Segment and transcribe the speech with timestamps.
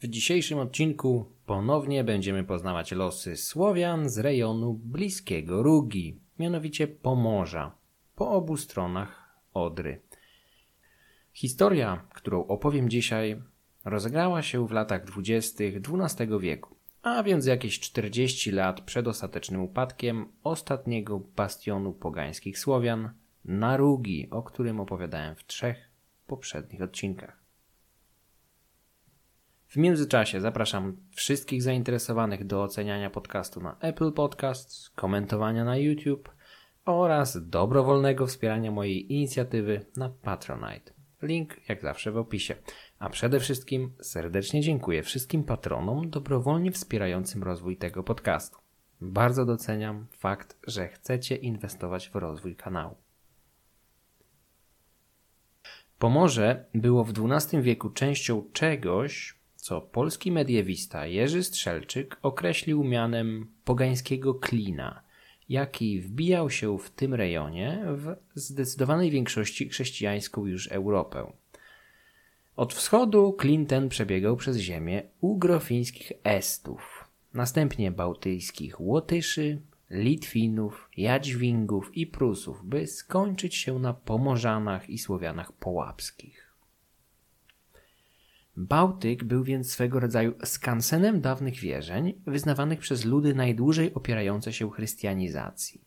[0.00, 7.74] W dzisiejszym odcinku ponownie będziemy poznawać losy Słowian z rejonu bliskiego Rugi, mianowicie Pomorza,
[8.16, 10.00] po obu stronach Odry.
[11.32, 13.42] Historia, którą opowiem dzisiaj,
[13.84, 20.26] rozegrała się w latach dwudziestych XII wieku, a więc jakieś 40 lat przed ostatecznym upadkiem
[20.42, 23.10] ostatniego bastionu pogańskich Słowian,
[23.44, 25.76] Narugi, o którym opowiadałem w trzech
[26.26, 27.39] poprzednich odcinkach.
[29.70, 36.28] W międzyczasie zapraszam wszystkich zainteresowanych do oceniania podcastu na Apple Podcasts, komentowania na YouTube
[36.84, 40.92] oraz dobrowolnego wspierania mojej inicjatywy na Patronite.
[41.22, 42.54] Link jak zawsze w opisie.
[42.98, 48.58] A przede wszystkim serdecznie dziękuję wszystkim patronom dobrowolnie wspierającym rozwój tego podcastu.
[49.00, 52.96] Bardzo doceniam fakt, że chcecie inwestować w rozwój kanału.
[55.98, 64.34] Pomorze było w XII wieku częścią czegoś, co polski mediewista Jerzy Strzelczyk określił mianem pogańskiego
[64.34, 65.02] klina,
[65.48, 71.32] jaki wbijał się w tym rejonie w zdecydowanej większości chrześcijańską już Europę.
[72.56, 82.06] Od wschodu klin ten przebiegał przez ziemię ugrofińskich Estów, następnie bałtyjskich Łotyszy, Litwinów, Jadźwingów i
[82.06, 86.39] Prusów, by skończyć się na Pomorzanach i Słowianach połapskich.
[88.60, 95.84] Bałtyk był więc swego rodzaju skansenem dawnych wierzeń, wyznawanych przez ludy najdłużej opierające się chrystianizacji.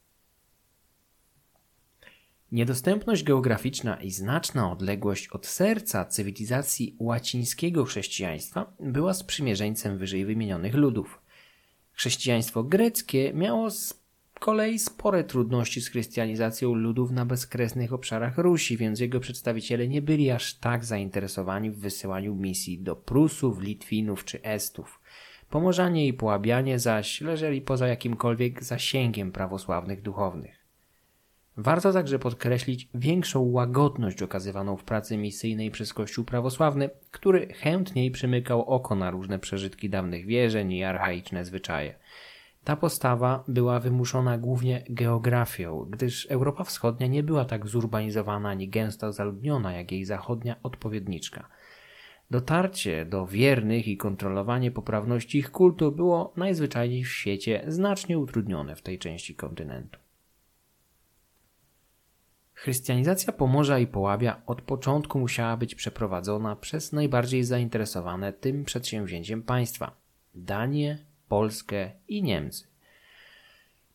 [2.52, 11.22] Niedostępność geograficzna i znaczna odległość od serca cywilizacji łacińskiego chrześcijaństwa była sprzymierzeńcem wyżej wymienionych ludów.
[11.92, 13.70] Chrześcijaństwo greckie miało
[14.44, 20.32] kolei spore trudności z chrystianizacją ludów na bezkresnych obszarach Rusi, więc jego przedstawiciele nie byli
[20.32, 25.02] aż tak zainteresowani w wysyłaniu misji do Prusów, Litwinów czy Estów.
[25.50, 30.66] Pomorzanie i Połabianie zaś leżeli poza jakimkolwiek zasięgiem prawosławnych duchownych.
[31.58, 38.62] Warto także podkreślić większą łagodność okazywaną w pracy misyjnej przez Kościół prawosławny, który chętniej przymykał
[38.62, 41.96] oko na różne przeżytki dawnych wierzeń i archaiczne zwyczaje.
[42.64, 49.14] Ta postawa była wymuszona głównie geografią, gdyż Europa Wschodnia nie była tak zurbanizowana ani gęsto
[49.14, 51.50] zaludniona jak jej zachodnia odpowiedniczka.
[52.32, 58.82] Dotarcie do wiernych i kontrolowanie poprawności ich kultu było najzwyczajniej w świecie znacznie utrudnione w
[58.82, 60.00] tej części kontynentu.
[62.54, 69.96] Chrystianizacja Pomorza i Połabia od początku musiała być przeprowadzona przez najbardziej zainteresowane tym przedsięwzięciem państwa
[70.36, 72.68] Danię, Polskę i Niemcy.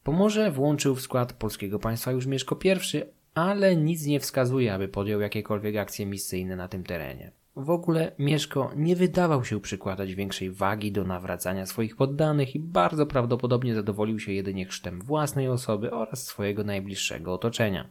[0.04, 3.02] Pomorze włączył w skład polskiego państwa już Mieszko I,
[3.34, 7.32] ale nic nie wskazuje, aby podjął jakiekolwiek akcje misyjne na tym terenie.
[7.56, 13.06] W ogóle Mieszko nie wydawał się przykładać większej wagi do nawracania swoich poddanych i bardzo
[13.06, 17.88] prawdopodobnie zadowolił się jedynie chrztem własnej osoby oraz swojego najbliższego otoczenia.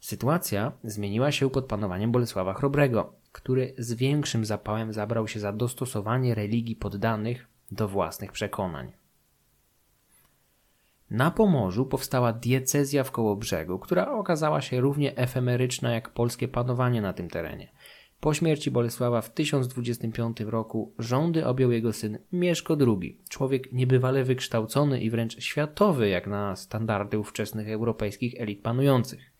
[0.00, 6.34] Sytuacja zmieniła się pod panowaniem Bolesława Chrobrego, który z większym zapałem zabrał się za dostosowanie
[6.34, 8.92] religii poddanych do własnych przekonań.
[11.10, 17.12] Na Pomorzu powstała diecezja w Kołobrzegu, która okazała się równie efemeryczna jak polskie panowanie na
[17.12, 17.72] tym terenie.
[18.20, 25.00] Po śmierci Bolesława w 1025 roku rządy objął jego syn Mieszko II, człowiek niebywale wykształcony
[25.00, 29.33] i wręcz światowy jak na standardy ówczesnych europejskich elit panujących.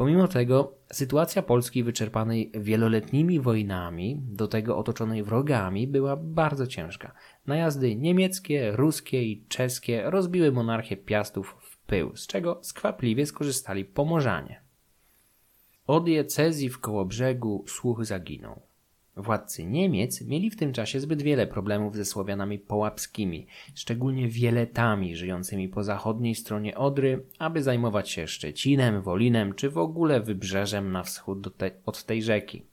[0.00, 7.14] Pomimo tego sytuacja Polski wyczerpanej wieloletnimi wojnami, do tego otoczonej wrogami, była bardzo ciężka.
[7.46, 14.62] Najazdy niemieckie, ruskie i czeskie rozbiły monarchię Piastów w pył, z czego skwapliwie skorzystali Pomorzanie.
[15.86, 18.69] O diecezji w Kołobrzegu słuch zaginął.
[19.20, 25.68] Władcy Niemiec mieli w tym czasie zbyt wiele problemów ze Słowianami połapskimi, szczególnie wieletami żyjącymi
[25.68, 31.56] po zachodniej stronie Odry, aby zajmować się Szczecinem, Wolinem czy w ogóle wybrzeżem na wschód
[31.56, 32.69] te, od tej rzeki.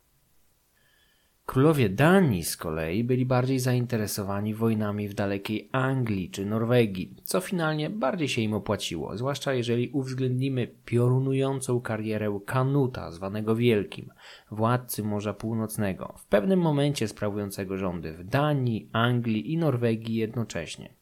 [1.48, 7.90] Królowie Danii z kolei byli bardziej zainteresowani wojnami w dalekiej Anglii czy Norwegii, co finalnie
[7.90, 14.10] bardziej się im opłaciło, zwłaszcza jeżeli uwzględnimy piorunującą karierę Kanuta, zwanego Wielkim,
[14.52, 20.94] władcy Morza Północnego, w pewnym momencie sprawującego rządy w Danii, Anglii i Norwegii jednocześnie.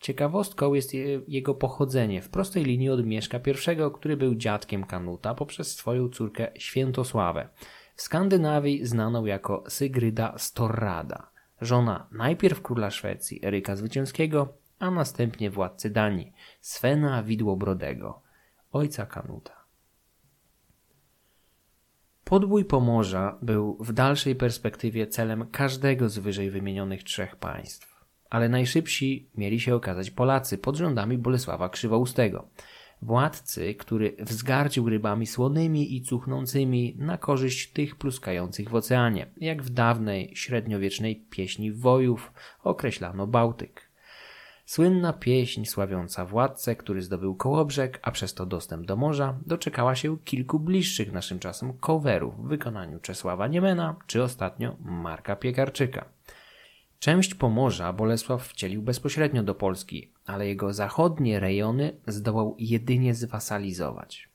[0.00, 0.94] Ciekawostką jest
[1.28, 6.50] jego pochodzenie w prostej linii od Mieszka I, który był dziadkiem Kanuta poprzez swoją córkę
[6.58, 7.48] Świętosławę
[7.94, 11.30] w Skandynawii znaną jako Sygryda Storrada,
[11.60, 14.48] żona najpierw króla Szwecji Eryka Zwycięskiego,
[14.78, 18.22] a następnie władcy Danii Svena Widłobrodego,
[18.72, 19.64] ojca Kanuta.
[22.24, 28.04] Podbój Pomorza był w dalszej perspektywie celem każdego z wyżej wymienionych trzech państw.
[28.30, 32.48] Ale najszybsi mieli się okazać Polacy pod rządami Bolesława Krzywoustego.
[33.02, 39.70] Władcy, który wzgardził rybami słonymi i cuchnącymi na korzyść tych pluskających w oceanie, jak w
[39.70, 42.32] dawnej średniowiecznej pieśni wojów
[42.62, 43.94] określano Bałtyk.
[44.66, 50.18] Słynna pieśń sławiąca władcę, który zdobył Kołobrzeg, a przez to dostęp do morza, doczekała się
[50.18, 56.13] kilku bliższych naszym czasem coverów w wykonaniu Czesława Niemena czy ostatnio Marka Piekarczyka.
[56.98, 64.28] Część Pomorza Bolesław wcielił bezpośrednio do Polski, ale jego zachodnie rejony zdołał jedynie zwasalizować.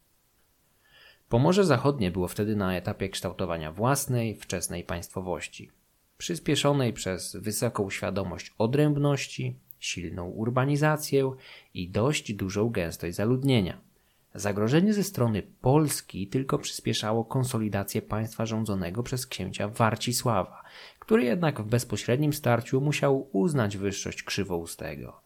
[1.30, 5.72] Pomorze Zachodnie było wtedy na etapie kształtowania własnej, wczesnej państwowości,
[6.18, 11.32] przyspieszonej przez wysoką świadomość odrębności, silną urbanizację
[11.74, 13.89] i dość dużą gęstość zaludnienia.
[14.36, 20.64] Zagrożenie ze strony Polski tylko przyspieszało konsolidację państwa rządzonego przez księcia Warcisława,
[21.00, 25.22] który jednak w bezpośrednim starciu musiał uznać wyższość krzywoustego.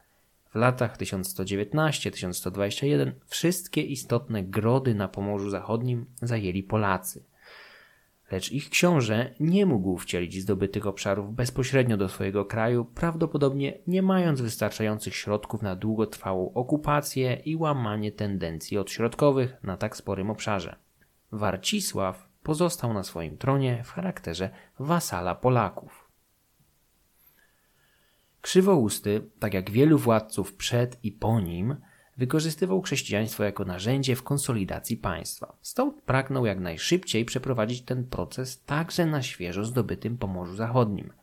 [0.52, 7.24] W latach 1119-1121 wszystkie istotne grody na Pomorzu Zachodnim zajęli Polacy–
[8.32, 14.42] lecz ich książę nie mógł wcielić zdobytych obszarów bezpośrednio do swojego kraju, prawdopodobnie nie mając
[14.42, 20.76] wystarczających środków na długotrwałą okupację i łamanie tendencji odśrodkowych na tak sporym obszarze.
[21.32, 24.50] Warcisław pozostał na swoim tronie w charakterze
[24.80, 26.10] wasala Polaków.
[28.42, 31.76] Krzywousty, tak jak wielu władców przed i po nim,
[32.18, 35.58] wykorzystywał chrześcijaństwo jako narzędzie w konsolidacji państwa.
[35.62, 41.14] Stąd pragnął jak najszybciej przeprowadzić ten proces także na świeżo zdobytym Pomorzu Zachodnim.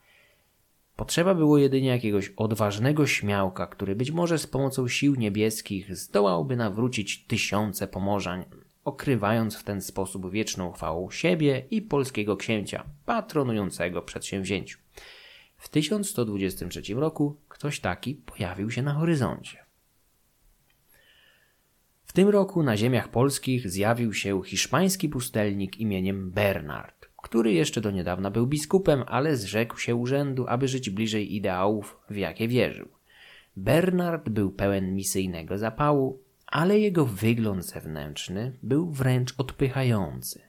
[0.97, 7.25] Potrzeba było jedynie jakiegoś odważnego śmiałka, który być może z pomocą sił niebieskich zdołałby nawrócić
[7.27, 8.45] tysiące pomorzań,
[8.85, 14.79] okrywając w ten sposób wieczną chwałą siebie i polskiego księcia, patronującego przedsięwzięciu.
[15.57, 19.60] W 1123 roku ktoś taki pojawił się na horyzoncie.
[22.11, 27.91] W tym roku na ziemiach polskich zjawił się hiszpański pustelnik imieniem Bernard, który jeszcze do
[27.91, 32.89] niedawna był biskupem, ale zrzekł się urzędu, aby żyć bliżej ideałów, w jakie wierzył.
[33.57, 40.41] Bernard był pełen misyjnego zapału, ale jego wygląd zewnętrzny był wręcz odpychający.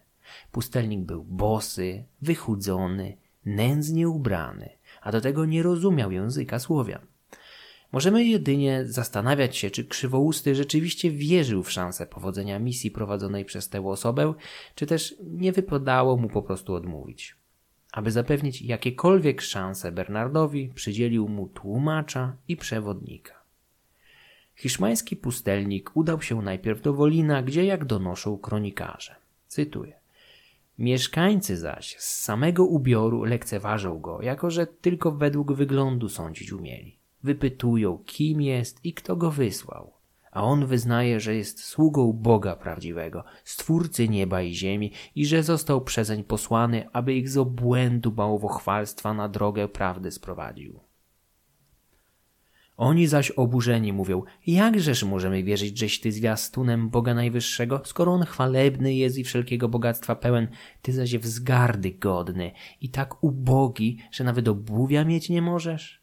[0.51, 4.69] Pustelnik był bosy, wychudzony, nędznie ubrany,
[5.01, 7.10] a do tego nie rozumiał języka Słowian.
[7.91, 13.87] Możemy jedynie zastanawiać się, czy Krzywousty rzeczywiście wierzył w szansę powodzenia misji prowadzonej przez tę
[13.87, 14.33] osobę,
[14.75, 17.35] czy też nie wypadało mu po prostu odmówić.
[17.91, 23.41] Aby zapewnić jakiekolwiek szanse Bernardowi, przydzielił mu tłumacza i przewodnika.
[24.55, 29.15] Hiszpański pustelnik udał się najpierw do Wolina, gdzie jak donoszą kronikarze.
[29.47, 29.93] Cytuję.
[30.79, 37.97] Mieszkańcy zaś z samego ubioru lekceważą go, jako że tylko według wyglądu sądzić umieli wypytują,
[38.05, 39.93] kim jest i kto go wysłał.
[40.31, 45.81] A on wyznaje, że jest sługą Boga prawdziwego, stwórcy nieba i ziemi i że został
[45.81, 50.79] przezeń posłany, aby ich z obłędu bałwochwalstwa na drogę prawdy sprowadził.
[52.77, 58.93] Oni zaś oburzeni mówią, jakżeż możemy wierzyć, żeś ty zwiastunem Boga Najwyższego, skoro on chwalebny
[58.93, 60.47] jest i wszelkiego bogactwa pełen,
[60.81, 62.51] ty zaś wzgardy godny
[62.81, 66.00] i tak ubogi, że nawet obuwia mieć nie możesz?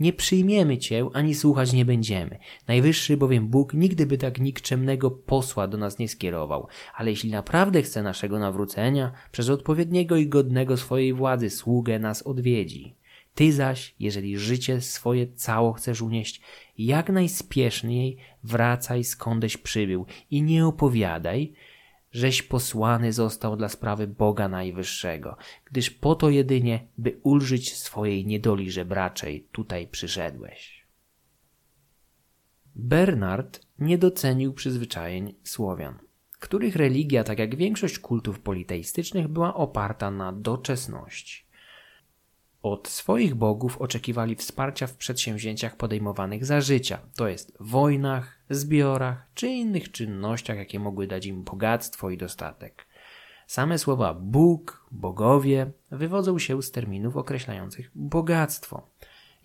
[0.00, 2.38] Nie przyjmiemy Cię, ani słuchać nie będziemy.
[2.68, 6.68] Najwyższy bowiem Bóg nigdy by tak nikczemnego posła do nas nie skierował.
[6.94, 12.94] Ale jeśli naprawdę chce naszego nawrócenia, przez odpowiedniego i godnego swojej władzy sługę nas odwiedzi.
[13.34, 16.40] Ty zaś, jeżeli życie swoje cało chcesz unieść,
[16.78, 21.52] jak najspieszniej wracaj skądeś przybył i nie opowiadaj,
[22.16, 28.70] żeś posłany został dla sprawy Boga Najwyższego, gdyż po to jedynie, by ulżyć swojej niedoli
[28.70, 30.86] żebraczej tutaj przyszedłeś.
[32.74, 35.98] Bernard nie docenił przyzwyczajeń Słowian,
[36.38, 41.46] których religia, tak jak większość kultów politeistycznych, była oparta na doczesności.
[42.62, 49.48] Od swoich bogów oczekiwali wsparcia w przedsięwzięciach podejmowanych za życia, to jest wojnach, zbiorach czy
[49.48, 52.86] innych czynnościach, jakie mogły dać im bogactwo i dostatek.
[53.46, 58.90] Same słowa Bóg, bogowie wywodzą się z terminów określających bogactwo.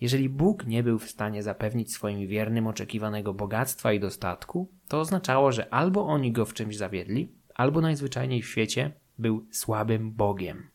[0.00, 5.52] Jeżeli Bóg nie był w stanie zapewnić swoim wiernym oczekiwanego bogactwa i dostatku, to oznaczało,
[5.52, 10.71] że albo oni go w czymś zawiedli, albo najzwyczajniej w świecie był słabym Bogiem.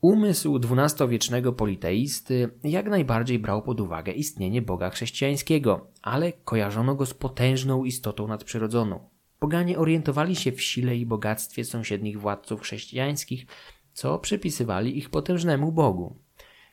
[0.00, 7.14] Umysł XII-wiecznego politeisty jak najbardziej brał pod uwagę istnienie Boga chrześcijańskiego, ale kojarzono go z
[7.14, 9.00] potężną istotą nadprzyrodzoną.
[9.38, 13.46] Poganie orientowali się w sile i bogactwie sąsiednich władców chrześcijańskich,
[13.92, 16.16] co przypisywali ich potężnemu Bogu.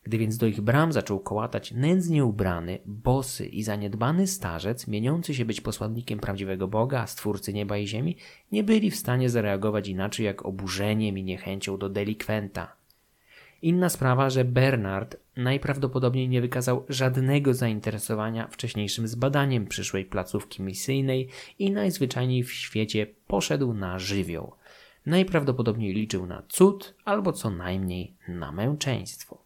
[0.04, 5.46] Gdy więc do ich bram zaczął kołatać nędznie ubrany, bosy i zaniedbany starzec, mieniący się
[5.46, 8.18] być posłannikiem prawdziwego Boga, stwórcy nieba i ziemi,
[8.52, 12.85] nie byli w stanie zareagować inaczej jak oburzeniem i niechęcią do delikwenta.
[13.66, 21.30] Inna sprawa, że Bernard najprawdopodobniej nie wykazał żadnego zainteresowania wcześniejszym zbadaniem przyszłej placówki misyjnej
[21.60, 24.56] i najzwyczajniej w świecie poszedł na żywioł.
[25.06, 29.44] Najprawdopodobniej liczył na cud albo co najmniej na męczeństwo.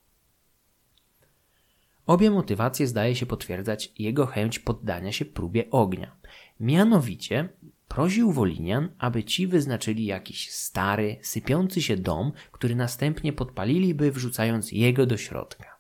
[2.06, 6.16] Obie motywacje zdaje się potwierdzać jego chęć poddania się próbie ognia.
[6.60, 7.50] Mianowicie
[7.90, 15.06] prosił Wolinian, aby ci wyznaczyli jakiś stary, sypiący się dom, który następnie podpaliliby, wrzucając jego
[15.06, 15.80] do środka.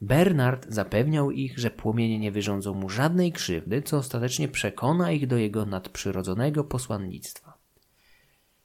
[0.00, 5.36] Bernard zapewniał ich, że płomienie nie wyrządzą mu żadnej krzywdy, co ostatecznie przekona ich do
[5.36, 7.58] jego nadprzyrodzonego posłannictwa.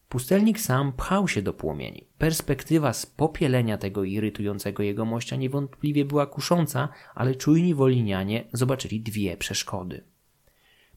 [0.09, 2.07] Pustelnik sam pchał się do płomieni.
[2.17, 10.03] Perspektywa spopielenia tego irytującego jego mościa niewątpliwie była kusząca, ale czujni wolinianie zobaczyli dwie przeszkody.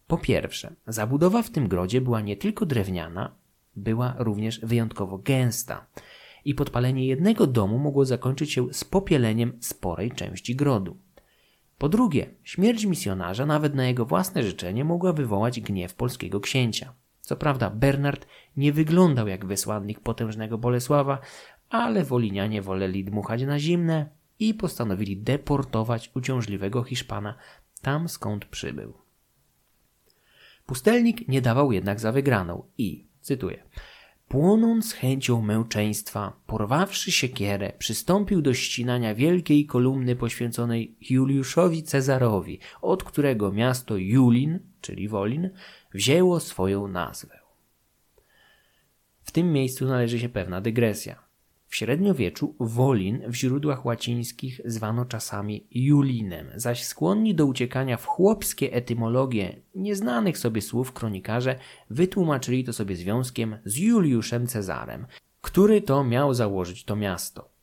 [0.07, 3.35] Po pierwsze, zabudowa w tym grodzie była nie tylko drewniana,
[3.77, 5.87] była również wyjątkowo gęsta
[6.45, 10.97] i podpalenie jednego domu mogło zakończyć się spopieleniem sporej części grodu.
[11.79, 16.93] Po drugie, śmierć misjonarza nawet na jego własne życzenie mogła wywołać gniew polskiego księcia.
[17.21, 21.19] Co prawda, Bernard nie wyglądał jak wysłannik potężnego Bolesława,
[21.69, 24.09] ale wolinianie woleli dmuchać na zimne
[24.39, 27.35] i postanowili deportować uciążliwego Hiszpana
[27.83, 29.06] tam skąd przybył.
[30.67, 33.63] Pustelnik nie dawał jednak za wygraną i, cytuję,
[34.29, 43.53] Płonąc chęcią męczeństwa, porwawszy siekierę, przystąpił do ścinania wielkiej kolumny poświęconej Juliuszowi Cezarowi, od którego
[43.53, 45.51] miasto Julin, czyli Wolin,
[45.95, 47.39] wzięło swoją nazwę.
[49.23, 51.26] W tym miejscu należy się pewna dygresja.
[51.69, 58.73] W średniowieczu Wolin w źródłach łacińskich zwano czasami Julinem, zaś skłonni do uciekania w chłopskie
[58.73, 61.59] etymologie nieznanych sobie słów kronikarze
[61.91, 65.07] wytłumaczyli to sobie związkiem z Juliuszem Cezarem,
[65.41, 67.56] który to miał założyć to miasto.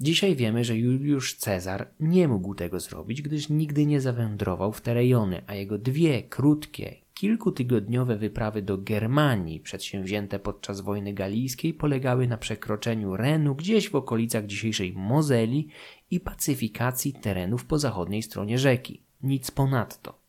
[0.00, 4.94] Dzisiaj wiemy, że Juliusz Cezar nie mógł tego zrobić, gdyż nigdy nie zawędrował w te
[4.94, 12.36] rejony, a jego dwie krótkie, kilkutygodniowe wyprawy do Germanii przedsięwzięte podczas wojny galijskiej polegały na
[12.36, 15.68] przekroczeniu Renu gdzieś w okolicach dzisiejszej Mozeli
[16.10, 19.02] i pacyfikacji terenów po zachodniej stronie rzeki.
[19.22, 20.19] Nic ponadto.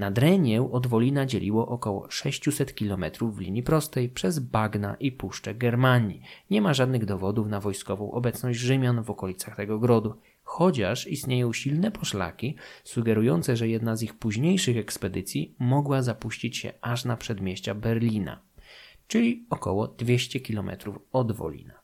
[0.00, 5.54] Nad Renię od Wolina dzieliło około 600 km w linii prostej przez bagna i puszczę
[5.54, 6.22] Germanii.
[6.50, 11.90] Nie ma żadnych dowodów na wojskową obecność Rzymian w okolicach tego grodu, chociaż istnieją silne
[11.90, 18.40] poszlaki sugerujące, że jedna z ich późniejszych ekspedycji mogła zapuścić się aż na przedmieścia Berlina,
[19.06, 20.70] czyli około 200 km
[21.12, 21.74] od Wolina.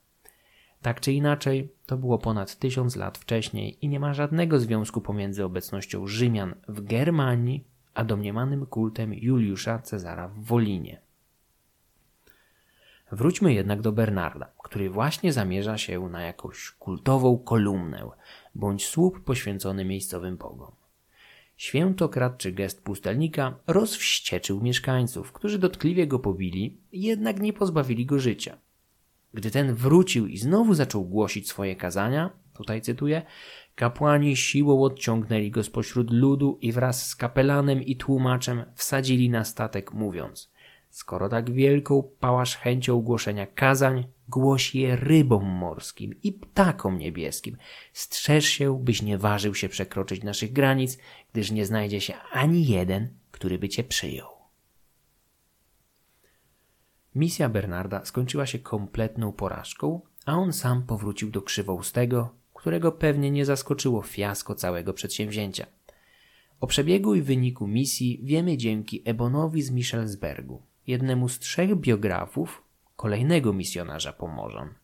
[0.83, 5.45] Tak czy inaczej, to było ponad tysiąc lat wcześniej i nie ma żadnego związku pomiędzy
[5.45, 11.01] obecnością Rzymian w Germanii a domniemanym kultem Juliusza Cezara w Wolinie.
[13.13, 18.11] Wróćmy jednak do Bernarda, który właśnie zamierza się na jakąś kultową kolumnę
[18.55, 20.73] bądź słup poświęcony miejscowym bogom.
[21.57, 28.59] Świętokradczy gest pustelnika rozwścieczył mieszkańców, którzy dotkliwie go pobili, jednak nie pozbawili go życia.
[29.35, 33.23] Gdy ten wrócił i znowu zaczął głosić swoje kazania, tutaj cytuję,
[33.77, 39.93] Kapłani siłą odciągnęli go spośród ludu i wraz z kapelanem i tłumaczem wsadzili na statek,
[39.93, 40.53] mówiąc:
[40.91, 47.57] Skoro tak wielką pałasz chęcią głoszenia kazań, głoś je rybom morskim i ptakom niebieskim.
[47.93, 50.99] Strzeż się, byś nie ważył się przekroczyć naszych granic,
[51.33, 54.29] gdyż nie znajdzie się ani jeden, który by cię przyjął.
[57.15, 63.45] Misja Bernarda skończyła się kompletną porażką, a on sam powrócił do krzywoustego, którego pewnie nie
[63.45, 65.67] zaskoczyło fiasko całego przedsięwzięcia.
[66.61, 72.63] O przebiegu i wyniku misji wiemy dzięki Ebonowi z Michelsbergu, jednemu z trzech biografów
[72.97, 74.75] kolejnego misjonarza Pomorzan,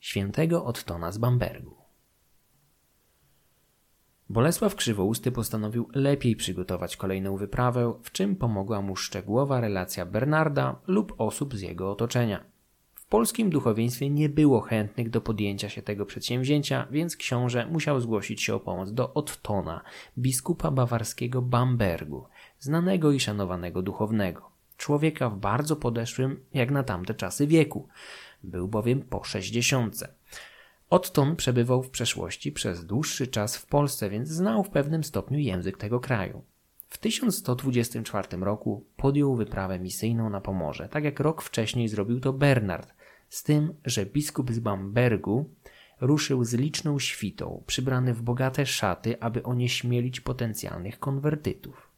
[0.00, 1.76] świętego Ottona z Bambergu.
[4.28, 11.14] Bolesław Krzywousty postanowił lepiej przygotować kolejną wyprawę, w czym pomogła mu szczegółowa relacja Bernarda lub
[11.18, 12.44] osób z jego otoczenia
[13.10, 18.54] polskim duchowieństwie nie było chętnych do podjęcia się tego przedsięwzięcia, więc książę musiał zgłosić się
[18.54, 19.82] o pomoc do Ottona,
[20.18, 22.26] biskupa bawarskiego Bambergu,
[22.58, 27.88] znanego i szanowanego duchownego, człowieka w bardzo podeszłym jak na tamte czasy wieku.
[28.44, 30.14] Był bowiem po sześćdziesiątce.
[30.90, 35.76] Otton przebywał w przeszłości przez dłuższy czas w Polsce, więc znał w pewnym stopniu język
[35.76, 36.42] tego kraju.
[36.88, 42.99] W 1124 roku podjął wyprawę misyjną na Pomorze, tak jak rok wcześniej zrobił to Bernard,
[43.30, 45.54] z tym, że biskup z Bambergu
[46.00, 51.90] ruszył z liczną świtą, przybrany w bogate szaty, aby onieśmielić potencjalnych konwertytów.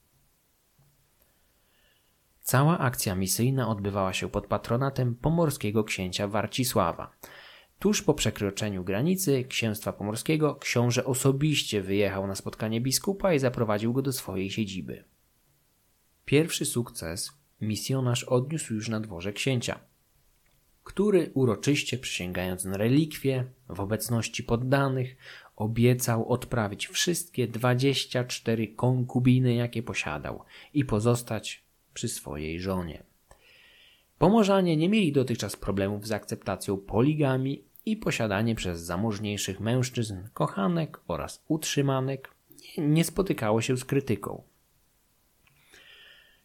[2.43, 7.17] Cała akcja misyjna odbywała się pod patronatem pomorskiego księcia Warcisława.
[7.79, 14.03] Tuż po przekroczeniu granicy księstwa pomorskiego książę osobiście wyjechał na spotkanie biskupa i zaprowadził go
[14.03, 15.05] do swojej siedziby.
[16.25, 19.81] Pierwszy sukces misjonarz odniósł już na dworze księcia,
[20.85, 25.17] który uroczyście przysięgając na relikwie w obecności poddanych
[25.57, 33.03] obiecał odprawić wszystkie 24 konkubiny, jakie posiadał i pozostać przy swojej żonie.
[34.19, 41.45] Pomorzanie nie mieli dotychczas problemów z akceptacją poligami i posiadanie przez zamożniejszych mężczyzn kochanek oraz
[41.49, 42.35] utrzymanek
[42.79, 44.43] nie spotykało się z krytyką.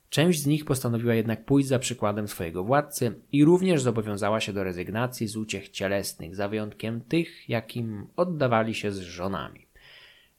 [0.09, 4.63] Część z nich postanowiła jednak pójść za przykładem swojego władcy i również zobowiązała się do
[4.63, 9.67] rezygnacji z uciech cielesnych, za wyjątkiem tych, jakim oddawali się z żonami.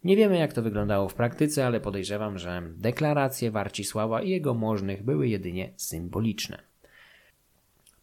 [0.04, 5.02] Nie wiemy, jak to wyglądało w praktyce, ale podejrzewam, że deklaracje Warcisława i jego możnych
[5.02, 6.62] były jedynie symboliczne.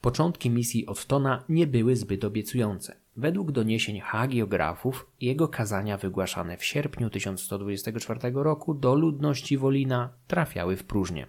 [0.02, 3.05] Początki misji Ottona nie były zbyt obiecujące.
[3.18, 10.84] Według doniesień hagiografów, jego kazania wygłaszane w sierpniu 1124 roku do ludności Wolina trafiały w
[10.84, 11.28] próżnię.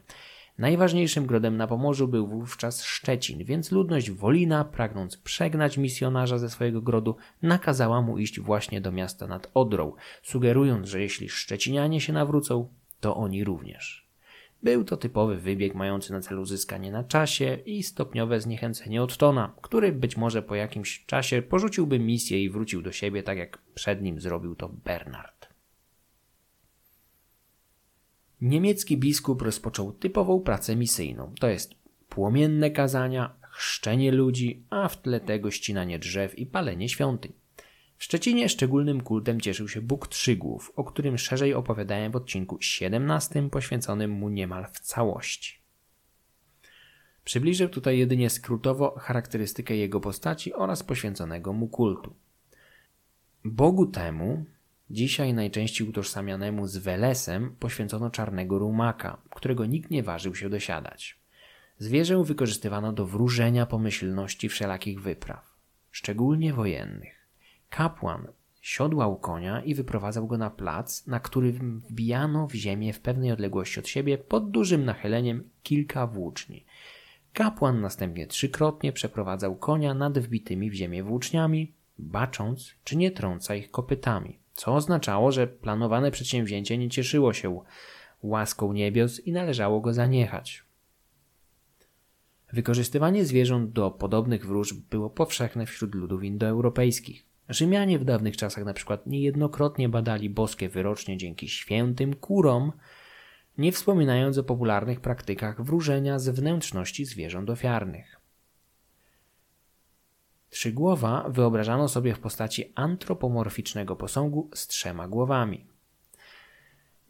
[0.58, 6.82] Najważniejszym grodem na Pomorzu był wówczas Szczecin, więc ludność Wolina, pragnąc przegnać misjonarza ze swojego
[6.82, 12.68] grodu, nakazała mu iść właśnie do miasta nad Odrą, sugerując, że jeśli Szczecinianie się nawrócą,
[13.00, 14.05] to oni również.
[14.62, 19.92] Był to typowy wybieg mający na celu zyskanie na czasie i stopniowe zniechęcenie Ottona, który
[19.92, 24.20] być może po jakimś czasie porzuciłby misję i wrócił do siebie, tak jak przed nim
[24.20, 25.48] zrobił to Bernard.
[28.40, 31.74] Niemiecki biskup rozpoczął typową pracę misyjną, to jest
[32.08, 37.32] płomienne kazania, chrzczenie ludzi, a w tle tego ścinanie drzew i palenie świątyń.
[37.98, 43.50] W Szczecinie szczególnym kultem cieszył się Bóg Trzygłów, o którym szerzej opowiadałem w odcinku 17
[43.50, 45.58] poświęconym mu niemal w całości.
[47.24, 52.14] Przybliżę tutaj jedynie skrótowo charakterystykę jego postaci oraz poświęconego mu kultu.
[53.44, 54.44] Bogu temu,
[54.90, 61.18] dzisiaj najczęściej utożsamianemu z Welesem, poświęcono czarnego rumaka, którego nikt nie ważył się dosiadać.
[61.78, 65.56] Zwierzę wykorzystywano do wróżenia pomyślności wszelakich wypraw,
[65.90, 67.15] szczególnie wojennych.
[67.76, 68.28] Kapłan
[68.60, 73.80] siodłał konia i wyprowadzał go na plac, na którym wbijano w ziemię w pewnej odległości
[73.80, 76.64] od siebie pod dużym nachyleniem kilka włóczni.
[77.32, 83.70] Kapłan następnie trzykrotnie przeprowadzał konia nad wbitymi w ziemię włóczniami, bacząc, czy nie trąca ich
[83.70, 87.60] kopytami, co oznaczało, że planowane przedsięwzięcie nie cieszyło się
[88.22, 90.64] łaską niebios i należało go zaniechać.
[92.52, 97.26] Wykorzystywanie zwierząt do podobnych wróżb było powszechne wśród ludów indoeuropejskich.
[97.48, 102.72] Rzymianie w dawnych czasach na przykład niejednokrotnie badali boskie wyrocznie dzięki świętym kurom,
[103.58, 108.20] nie wspominając o popularnych praktykach wróżenia z wnętrzności zwierząt ofiarnych.
[110.50, 115.66] Trzygłowa wyobrażano sobie w postaci antropomorficznego posągu z trzema głowami.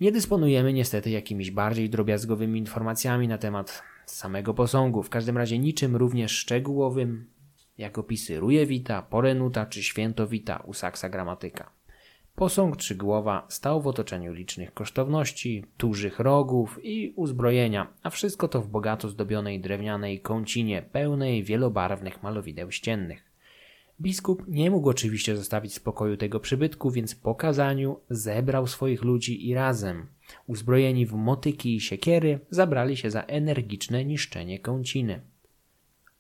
[0.01, 5.97] Nie dysponujemy niestety jakimiś bardziej drobiazgowymi informacjami na temat samego posągu, w każdym razie niczym
[5.97, 7.36] również szczegółowym
[7.79, 11.71] jak opisy Rujewita, Porenuta czy Świętowita u Saksa Gramatyka.
[12.37, 18.69] Posąg trzygłowa stał w otoczeniu licznych kosztowności, dużych rogów i uzbrojenia, a wszystko to w
[18.69, 23.27] bogato zdobionej drewnianej kącinie pełnej wielobarwnych malowideł ściennych.
[24.01, 29.55] Biskup nie mógł oczywiście zostawić spokoju tego przybytku, więc po kazaniu zebrał swoich ludzi i
[29.55, 30.07] razem,
[30.47, 35.21] uzbrojeni w motyki i siekiery, zabrali się za energiczne niszczenie kąciny.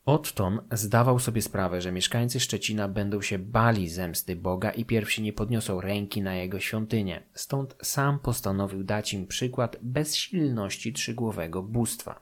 [0.07, 5.33] Otton zdawał sobie sprawę, że mieszkańcy Szczecina będą się bali zemsty Boga i pierwsi nie
[5.33, 12.21] podniosą ręki na jego świątynię, stąd sam postanowił dać im przykład bezsilności trzygłowego bóstwa.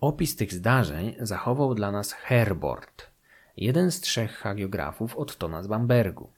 [0.00, 3.06] Opis tych zdarzeń zachował dla nas Herbort,
[3.56, 6.30] jeden z trzech hagiografów Ottona z Bambergu.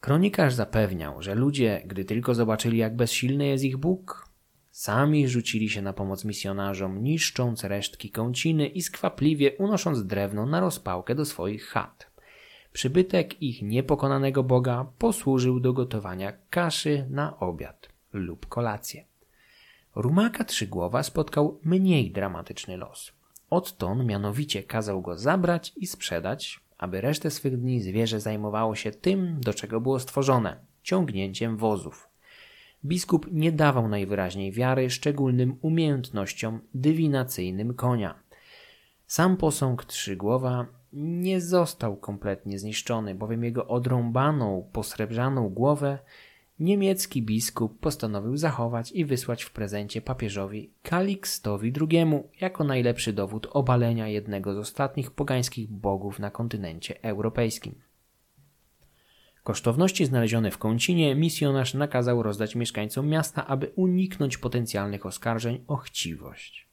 [0.00, 4.31] Kronikarz zapewniał, że ludzie, gdy tylko zobaczyli, jak bezsilny jest ich Bóg,
[4.72, 11.14] Sami rzucili się na pomoc misjonarzom, niszcząc resztki kąciny i skwapliwie unosząc drewno na rozpałkę
[11.14, 12.10] do swoich chat.
[12.72, 19.04] Przybytek ich niepokonanego Boga posłużył do gotowania kaszy na obiad lub kolację.
[19.94, 23.12] Rumaka Trzygłowa spotkał mniej dramatyczny los.
[23.50, 29.40] Odtąd mianowicie kazał go zabrać i sprzedać, aby resztę swych dni zwierzę zajmowało się tym,
[29.40, 32.11] do czego było stworzone ciągnięciem wozów.
[32.84, 38.14] Biskup nie dawał najwyraźniej wiary szczególnym umiejętnościom dywinacyjnym konia.
[39.06, 45.98] Sam posąg Trzygłowa nie został kompletnie zniszczony, bowiem jego odrąbaną, posrebrzaną głowę
[46.58, 52.06] niemiecki biskup postanowił zachować i wysłać w prezencie papieżowi Kalikstowi II
[52.40, 57.74] jako najlepszy dowód obalenia jednego z ostatnich pogańskich bogów na kontynencie europejskim.
[59.42, 66.68] Kosztowności znalezione w kącinie misjonarz nakazał rozdać mieszkańcom miasta, aby uniknąć potencjalnych oskarżeń o chciwość.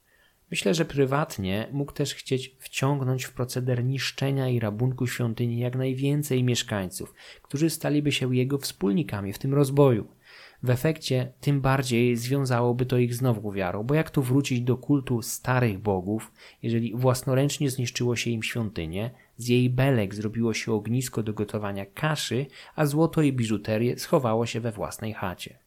[0.51, 6.43] Myślę, że prywatnie mógł też chcieć wciągnąć w proceder niszczenia i rabunku świątyni jak najwięcej
[6.43, 10.08] mieszkańców, którzy staliby się jego wspólnikami w tym rozboju.
[10.63, 15.21] W efekcie tym bardziej związałoby to ich znowu wiarą, bo jak tu wrócić do kultu
[15.21, 16.32] starych bogów,
[16.63, 22.45] jeżeli własnoręcznie zniszczyło się im świątynię, z jej belek zrobiło się ognisko do gotowania kaszy,
[22.75, 25.60] a złoto i biżuterię schowało się we własnej chacie.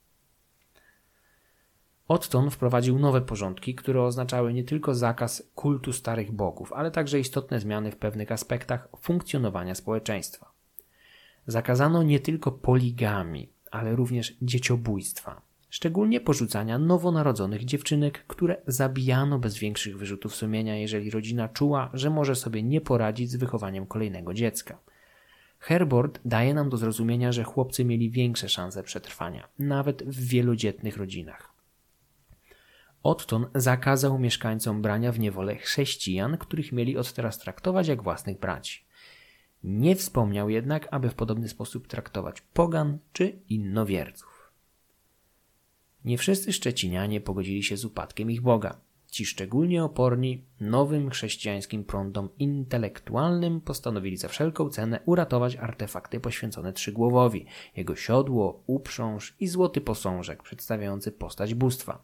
[2.09, 7.61] Otton wprowadził nowe porządki, które oznaczały nie tylko zakaz kultu starych bogów, ale także istotne
[7.61, 10.53] zmiany w pewnych aspektach funkcjonowania społeczeństwa.
[11.47, 19.99] Zakazano nie tylko poligami, ale również dzieciobójstwa, szczególnie porzucania nowonarodzonych dziewczynek, które zabijano bez większych
[19.99, 24.79] wyrzutów sumienia, jeżeli rodzina czuła, że może sobie nie poradzić z wychowaniem kolejnego dziecka.
[25.59, 31.53] Herbert daje nam do zrozumienia, że chłopcy mieli większe szanse przetrwania, nawet w wielodzietnych rodzinach.
[33.03, 38.85] Otton zakazał mieszkańcom brania w niewolę chrześcijan, których mieli od teraz traktować jak własnych braci.
[39.65, 44.32] Nie wspomniał jednak, aby w podobny sposób traktować pogan czy innowierców.
[46.05, 48.81] Nie wszyscy Szczecinianie pogodzili się z upadkiem ich Boga.
[49.13, 57.47] Ci szczególnie oporni nowym chrześcijańskim prądom intelektualnym postanowili za wszelką cenę uratować artefakty poświęcone Trzygłowowi,
[57.77, 62.03] jego siodło, uprząż i złoty posążek przedstawiający postać bóstwa.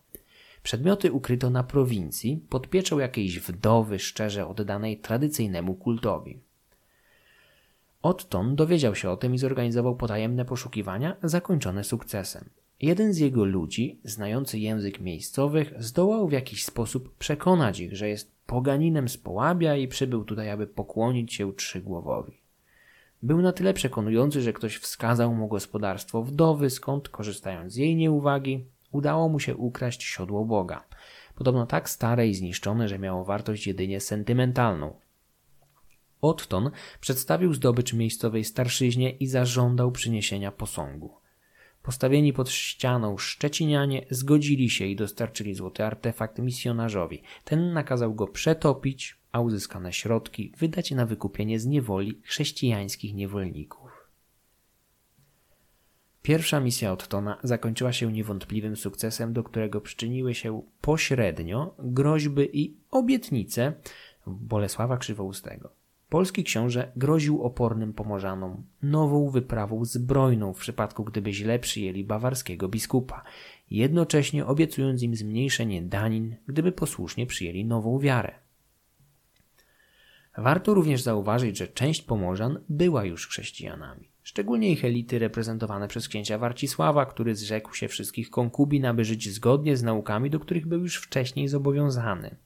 [0.63, 6.41] Przedmioty ukryto na prowincji pod pieczą jakiejś wdowy szczerze oddanej tradycyjnemu kultowi.
[8.03, 12.51] Otton dowiedział się o tym i zorganizował potajemne poszukiwania, zakończone sukcesem.
[12.81, 18.33] Jeden z jego ludzi, znający język miejscowych, zdołał w jakiś sposób przekonać ich, że jest
[18.47, 22.41] poganinem z Połabia i przybył tutaj, aby pokłonić się Trzygłowowi.
[23.23, 28.65] Był na tyle przekonujący, że ktoś wskazał mu gospodarstwo wdowy, skąd, korzystając z jej nieuwagi,
[28.93, 30.85] udało mu się ukraść siodło Boga.
[31.35, 34.95] Podobno tak stare i zniszczone, że miało wartość jedynie sentymentalną.
[36.21, 41.11] Otton przedstawił zdobycz miejscowej starszyźnie i zażądał przyniesienia posągu.
[41.89, 47.23] Postawieni pod ścianą szczecinianie zgodzili się i dostarczyli złoty artefakt misjonarzowi.
[47.45, 53.91] Ten nakazał go przetopić, a uzyskane środki wydać na wykupienie z niewoli chrześcijańskich niewolników.
[56.23, 63.73] Pierwsza misja Ottona zakończyła się niewątpliwym sukcesem, do którego przyczyniły się pośrednio groźby i obietnice
[64.27, 65.78] Bolesława Krzywoustego.
[66.09, 73.23] Polski książę groził opornym Pomorzanom nową wyprawą zbrojną w przypadku, gdyby źle przyjęli bawarskiego biskupa,
[73.71, 78.35] jednocześnie obiecując im zmniejszenie danin, gdyby posłusznie przyjęli nową wiarę.
[80.39, 86.39] Warto również zauważyć, że część Pomorzan była już chrześcijanami szczególnie ich elity reprezentowane przez księcia
[86.39, 90.97] Warcisława, który zrzekł się wszystkich konkubin, aby żyć zgodnie z naukami, do których był już
[90.97, 92.37] wcześniej zobowiązany.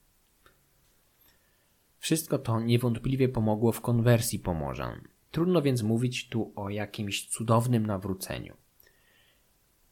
[2.03, 5.01] Wszystko to niewątpliwie pomogło w konwersji Pomorzan.
[5.31, 8.57] Trudno więc mówić tu o jakimś cudownym nawróceniu.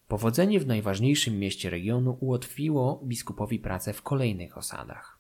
[0.08, 5.20] Powodzenie w najważniejszym mieście regionu ułatwiło biskupowi pracę w kolejnych osadach,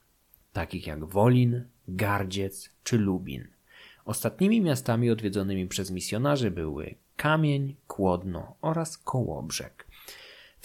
[0.53, 3.47] takich jak Wolin, Gardziec czy Lubin–
[4.05, 9.87] Ostatnimi miastami odwiedzonymi przez misjonarzy były Kamień, Kłodno oraz Kołobrzeg.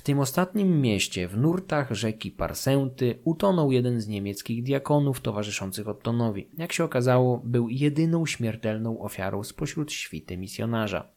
[0.06, 6.48] Tym ostatnim mieście, w nurtach rzeki Parsęty, utonął jeden z niemieckich diakonów towarzyszących Ottonowi.
[6.58, 11.08] Jak się okazało, był jedyną śmiertelną ofiarą spośród świty misjonarza.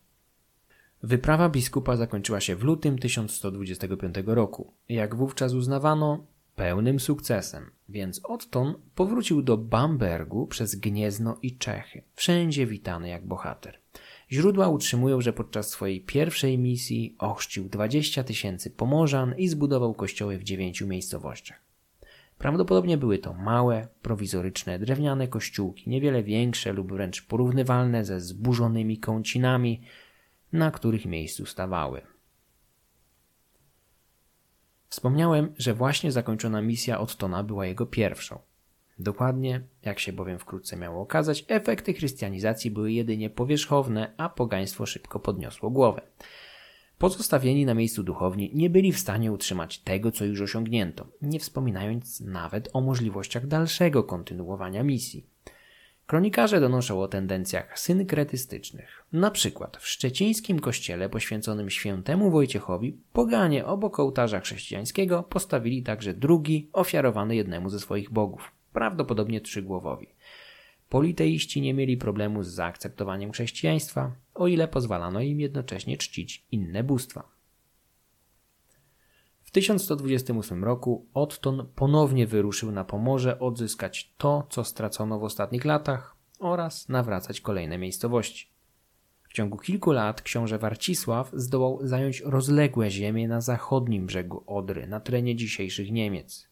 [1.04, 4.74] Wyprawa biskupa zakończyła się w lutym 1125 roku.
[4.90, 6.26] Jak wówczas uznawano,
[6.56, 13.80] pełnym sukcesem, więc Otton powrócił do Bambergu przez Gniezno i Czechy, wszędzie witany jak bohater.
[14.32, 20.44] Źródła utrzymują, że podczas swojej pierwszej misji ochrzcił 20 tysięcy pomorzan i zbudował kościoły w
[20.44, 21.62] dziewięciu miejscowościach.
[22.38, 29.82] Prawdopodobnie były to małe, prowizoryczne, drewniane kościółki, niewiele większe lub wręcz porównywalne ze zburzonymi kącinami,
[30.54, 32.02] na których miejscu stawały.
[34.90, 38.40] Wspomniałem, że właśnie zakończona misja Ottona była jego pierwszą.
[39.00, 45.20] Dokładnie, jak się bowiem wkrótce miało okazać, efekty chrystianizacji były jedynie powierzchowne, a pogaństwo szybko
[45.20, 46.02] podniosło głowę.
[46.98, 52.22] Pozostawieni na miejscu duchowni nie byli w stanie utrzymać tego, co już osiągnięto, nie wspominając
[52.22, 55.26] nawet o możliwościach dalszego kontynuowania misji.
[56.08, 59.06] Kronikarze donoszą o tendencjach synkretystycznych.
[59.14, 66.70] Na przykład w szczecińskim kościele poświęconym świętemu Wojciechowi poganie obok ołtarza chrześcijańskiego postawili także drugi
[66.74, 70.08] ofiarowany jednemu ze swoich bogów, prawdopodobnie trzygłowowi.
[70.90, 77.40] Politeiści nie mieli problemu z zaakceptowaniem chrześcijaństwa, o ile pozwalano im jednocześnie czcić inne bóstwa.
[79.44, 86.16] W 1128 roku Otton ponownie wyruszył na Pomorze odzyskać to, co stracono w ostatnich latach
[86.40, 88.48] oraz nawracać kolejne miejscowości.
[89.30, 95.00] W ciągu kilku lat książę Warcisław zdołał zająć rozległe ziemie na zachodnim brzegu Odry, na
[95.00, 96.49] terenie dzisiejszych Niemiec.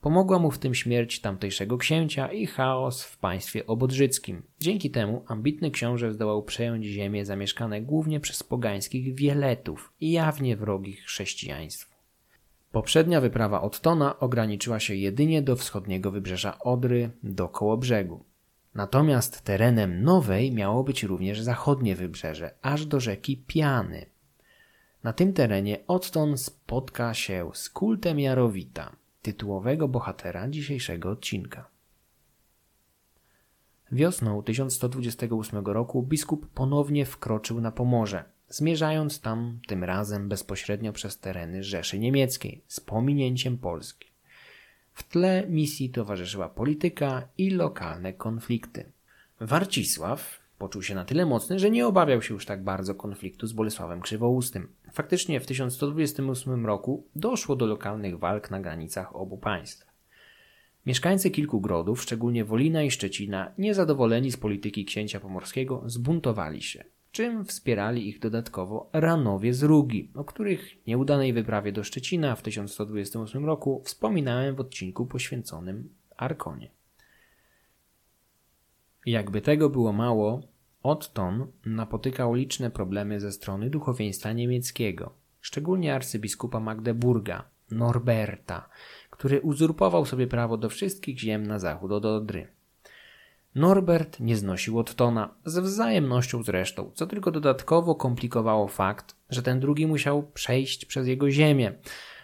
[0.00, 4.42] Pomogła mu w tym śmierć tamtejszego księcia i chaos w państwie obodrzyckim.
[4.60, 11.04] Dzięki temu ambitny książę zdołał przejąć ziemie zamieszkane głównie przez pogańskich wieletów i jawnie wrogich
[11.04, 11.94] chrześcijaństwu.
[12.72, 18.24] Poprzednia wyprawa Ottona ograniczyła się jedynie do wschodniego wybrzeża Odry, do Kołobrzegu.
[18.74, 24.06] Natomiast terenem nowej miało być również zachodnie wybrzeże, aż do rzeki Piany.
[25.04, 31.68] Na tym terenie Otton spotka się z kultem Jarowita, tytułowego bohatera dzisiejszego odcinka.
[33.92, 41.64] Wiosną 1128 roku biskup ponownie wkroczył na Pomorze, zmierzając tam tym razem bezpośrednio przez tereny
[41.64, 44.10] Rzeszy Niemieckiej z pominięciem Polski.
[44.92, 48.92] W tle misji towarzyszyła polityka i lokalne konflikty.
[49.40, 53.52] Warcisław poczuł się na tyle mocny, że nie obawiał się już tak bardzo konfliktu z
[53.52, 54.68] Bolesławem Krzywoustym.
[54.92, 59.90] Faktycznie w 1128 roku doszło do lokalnych walk na granicach obu państw.
[60.86, 67.44] Mieszkańcy kilku grodów, szczególnie Wolina i Szczecina, niezadowoleni z polityki księcia pomorskiego, zbuntowali się, czym
[67.44, 73.82] wspierali ich dodatkowo Ranowie z Rugi, o których nieudanej wyprawie do Szczecina w 1128 roku
[73.84, 76.70] wspominałem w odcinku poświęconym Arkonie.
[79.06, 80.42] Jakby tego było mało,
[80.82, 88.68] Otton napotykał liczne problemy ze strony duchowieństwa niemieckiego, szczególnie arcybiskupa Magdeburga, Norberta,
[89.10, 92.48] który uzurpował sobie prawo do wszystkich ziem na zachód od Odry.
[93.54, 99.86] Norbert nie znosił Ottona, ze wzajemnością zresztą, co tylko dodatkowo komplikowało fakt, że ten drugi
[99.86, 101.72] musiał przejść przez jego ziemię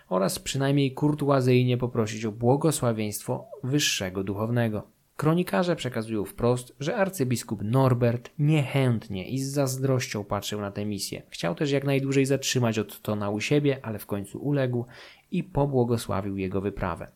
[0.08, 4.95] oraz przynajmniej kurtuazyjnie poprosić o błogosławieństwo wyższego duchownego.
[5.16, 11.22] Kronikarze przekazują wprost, że arcybiskup Norbert niechętnie i z zazdrością patrzył na tę misję.
[11.28, 14.84] Chciał też jak najdłużej zatrzymać Ottona u siebie, ale w końcu uległ
[15.30, 17.08] i pobłogosławił jego wyprawę.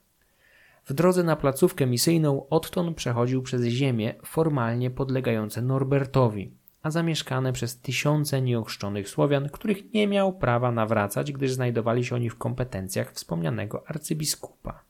[0.85, 6.51] W drodze na placówkę misyjną Otton przechodził przez ziemie formalnie podlegające Norbertowi,
[6.83, 12.31] a zamieszkane przez tysiące nieochrzczonych Słowian, których nie miał prawa nawracać, gdyż znajdowali się oni
[12.31, 14.90] w kompetencjach wspomnianego arcybiskupa.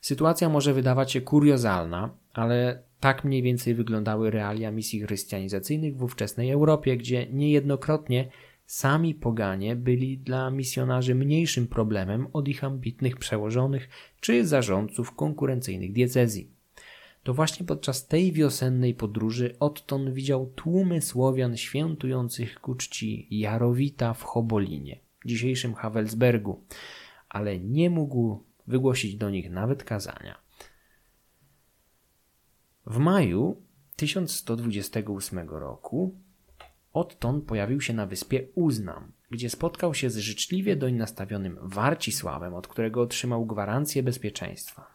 [0.00, 6.50] Sytuacja może wydawać się kuriozalna, ale tak mniej więcej wyglądały realia misji chrystianizacyjnych w ówczesnej
[6.50, 8.30] Europie, gdzie niejednokrotnie
[8.66, 13.88] sami poganie byli dla misjonarzy mniejszym problemem od ich ambitnych przełożonych
[14.20, 16.50] czy zarządców konkurencyjnych diecezji.
[17.22, 24.22] To właśnie podczas tej wiosennej podróży Otton widział tłumy Słowian świętujących ku czci Jarowita w
[24.22, 26.64] Chobolinie, dzisiejszym Havelsbergu,
[27.28, 30.38] ale nie mógł wygłosić do nich nawet kazania.
[32.86, 33.62] W maju
[33.96, 36.14] 1128 roku
[36.92, 42.68] Otton pojawił się na wyspie Uznam, gdzie spotkał się z życzliwie doń nastawionym Warcisławem, od
[42.68, 44.94] którego otrzymał gwarancję bezpieczeństwa.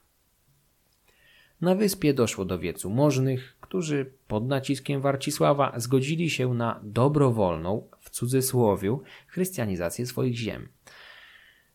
[1.61, 8.09] Na wyspie doszło do wiecu możnych, którzy pod naciskiem Warcisława zgodzili się na dobrowolną, w
[8.09, 10.69] cudzysłowiu, chrystianizację swoich ziem.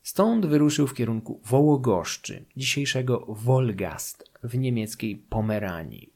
[0.03, 6.13] Stąd wyruszył w kierunku Wołogoszczy, dzisiejszego Wolgast w niemieckiej Pomeranii.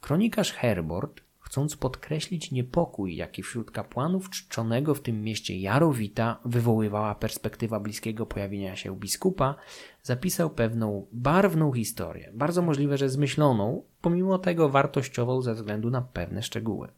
[0.00, 7.80] Kronikarz Herbort, chcąc podkreślić niepokój, jaki wśród kapłanów czczonego w tym mieście Jarowita wywoływała perspektywa
[7.80, 9.54] bliskiego pojawienia się biskupa,
[10.02, 16.42] zapisał pewną barwną historię, bardzo możliwe, że zmyśloną, pomimo tego wartościową ze względu na pewne
[16.42, 16.88] szczegóły.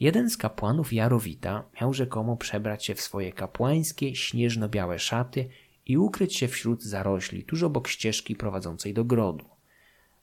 [0.00, 5.48] Jeden z kapłanów Jarowita miał rzekomo przebrać się w swoje kapłańskie, śnieżno-białe szaty
[5.86, 9.44] i ukryć się wśród zarośli, tuż obok ścieżki prowadzącej do grodu.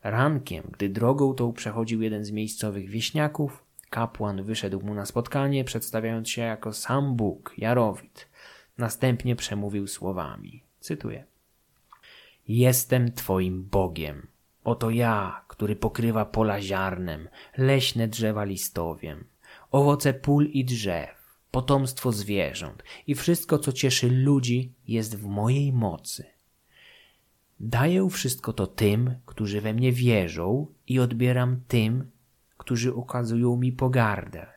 [0.04, 6.30] Rankiem, gdy drogą tą przechodził jeden z miejscowych wieśniaków, kapłan wyszedł mu na spotkanie, przedstawiając
[6.30, 8.28] się jako sam Bóg, Jarowit.
[8.78, 10.64] Następnie przemówił słowami.
[10.80, 11.26] Cytuję.
[12.48, 14.28] Jestem Twoim Bogiem.
[14.64, 19.31] Oto ja, który pokrywa pola ziarnem, leśne drzewa listowiem
[19.72, 26.26] owoce pól i drzew, potomstwo zwierząt i wszystko, co cieszy ludzi, jest w mojej mocy.
[27.60, 32.12] Daję wszystko to tym, którzy we mnie wierzą i odbieram tym,
[32.58, 34.48] którzy okazują mi pogardę.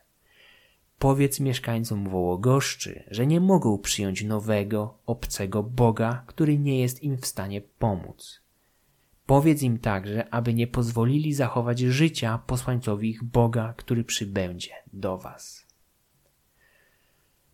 [0.98, 7.26] Powiedz mieszkańcom Wołogoszczy, że nie mogą przyjąć nowego, obcego Boga, który nie jest im w
[7.26, 8.43] stanie pomóc.
[9.26, 15.64] Powiedz im także, aby nie pozwolili zachować życia posłańcowi ich Boga, który przybędzie do was.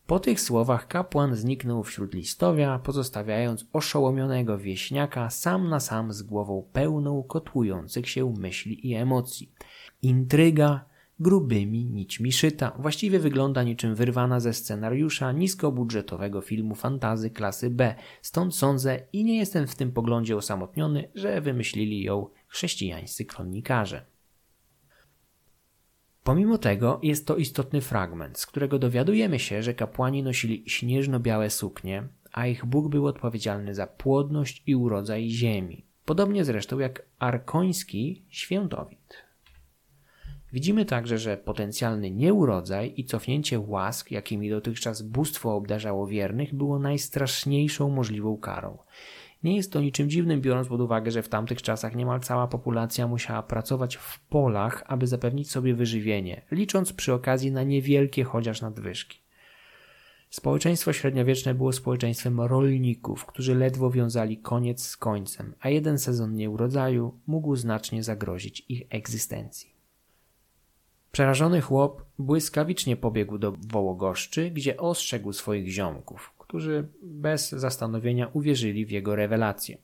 [0.06, 6.68] Po tych słowach kapłan zniknął wśród listowia, pozostawiając oszołomionego wieśniaka sam na sam z głową
[6.72, 9.52] pełną kotłujących się myśli i emocji.
[10.02, 10.89] Intryga
[11.20, 12.72] grubymi nićmi szyta.
[12.78, 17.94] Właściwie wygląda niczym wyrwana ze scenariusza niskobudżetowego filmu fantazy klasy B.
[18.22, 24.06] Stąd sądzę i nie jestem w tym poglądzie osamotniony, że wymyślili ją chrześcijańscy kronikarze.
[26.24, 32.09] Pomimo tego jest to istotny fragment, z którego dowiadujemy się, że kapłani nosili śnieżno-białe suknie,
[32.33, 35.87] a ich Bóg był odpowiedzialny za płodność i urodzaj ziemi.
[36.04, 39.30] Podobnie zresztą jak arkoński świętowit.
[40.53, 47.91] Widzimy także, że potencjalny nieurodzaj i cofnięcie łask, jakimi dotychczas bóstwo obdarzało wiernych, było najstraszniejszą
[47.91, 48.79] możliwą karą.
[49.43, 53.07] Nie jest to niczym dziwnym, biorąc pod uwagę, że w tamtych czasach niemal cała populacja
[53.07, 59.19] musiała pracować w polach, aby zapewnić sobie wyżywienie, licząc przy okazji na niewielkie chociaż nadwyżki.
[60.31, 67.21] Społeczeństwo średniowieczne było społeczeństwem rolników, którzy ledwo wiązali koniec z końcem, a jeden sezon nieurodzaju
[67.27, 69.69] mógł znacznie zagrozić ich egzystencji.
[71.12, 78.90] Przerażony chłop błyskawicznie pobiegł do Wołogoszczy, gdzie ostrzegł swoich ziomków, którzy bez zastanowienia uwierzyli w
[78.90, 79.79] jego rewelację.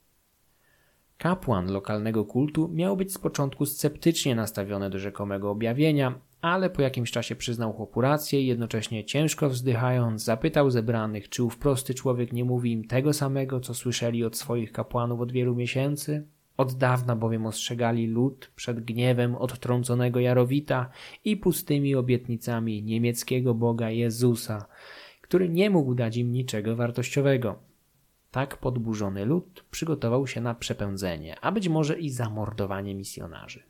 [1.18, 7.10] Kapłan lokalnego kultu miał być z początku sceptycznie nastawiony do rzekomego objawienia, ale po jakimś
[7.10, 12.44] czasie przyznał chłopu rację i jednocześnie ciężko wzdychając zapytał zebranych, czy ów prosty człowiek nie
[12.44, 16.26] mówi im tego samego, co słyszeli od swoich kapłanów od wielu miesięcy.
[16.56, 20.90] Od dawna bowiem ostrzegali lud przed gniewem odtrąconego Jarowita
[21.24, 24.66] i pustymi obietnicami niemieckiego Boga Jezusa,
[25.20, 27.58] który nie mógł dać im niczego wartościowego.
[28.30, 33.62] Tak podburzony lud przygotował się na przepędzenie, a być może i zamordowanie misjonarzy.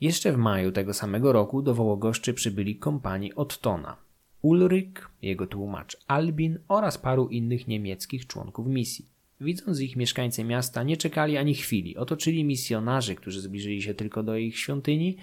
[0.00, 3.96] Jeszcze w maju tego samego roku do Wołogoszczy przybyli kompanii Ottona.
[4.42, 9.09] Ulryk, jego tłumacz Albin oraz paru innych niemieckich członków misji.
[9.40, 11.96] Widząc ich mieszkańcy miasta, nie czekali ani chwili.
[11.96, 15.16] Otoczyli misjonarzy, którzy zbliżyli się tylko do ich świątyni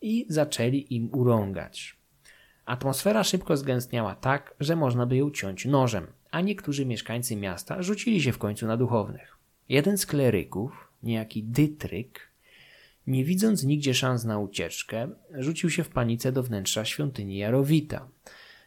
[0.00, 1.96] i zaczęli im urągać.
[2.64, 8.22] Atmosfera szybko zgęstniała tak, że można by ją ciąć nożem, a niektórzy mieszkańcy miasta rzucili
[8.22, 9.36] się w końcu na duchownych.
[9.68, 12.30] Jeden z kleryków, niejaki Dytryk,
[13.06, 18.08] nie widząc nigdzie szans na ucieczkę, rzucił się w panice do wnętrza świątyni Jarowita,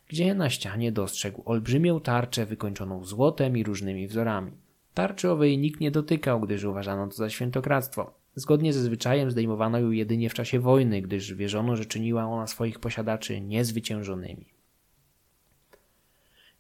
[0.08, 4.63] gdzie na ścianie dostrzegł olbrzymią tarczę wykończoną złotem i różnymi wzorami.
[4.94, 8.14] Tarczy owej nikt nie dotykał, gdyż uważano to za świętokradztwo.
[8.36, 12.80] Zgodnie ze zwyczajem zdejmowano ją jedynie w czasie wojny, gdyż wierzono, że czyniła ona swoich
[12.80, 14.54] posiadaczy niezwyciężonymi.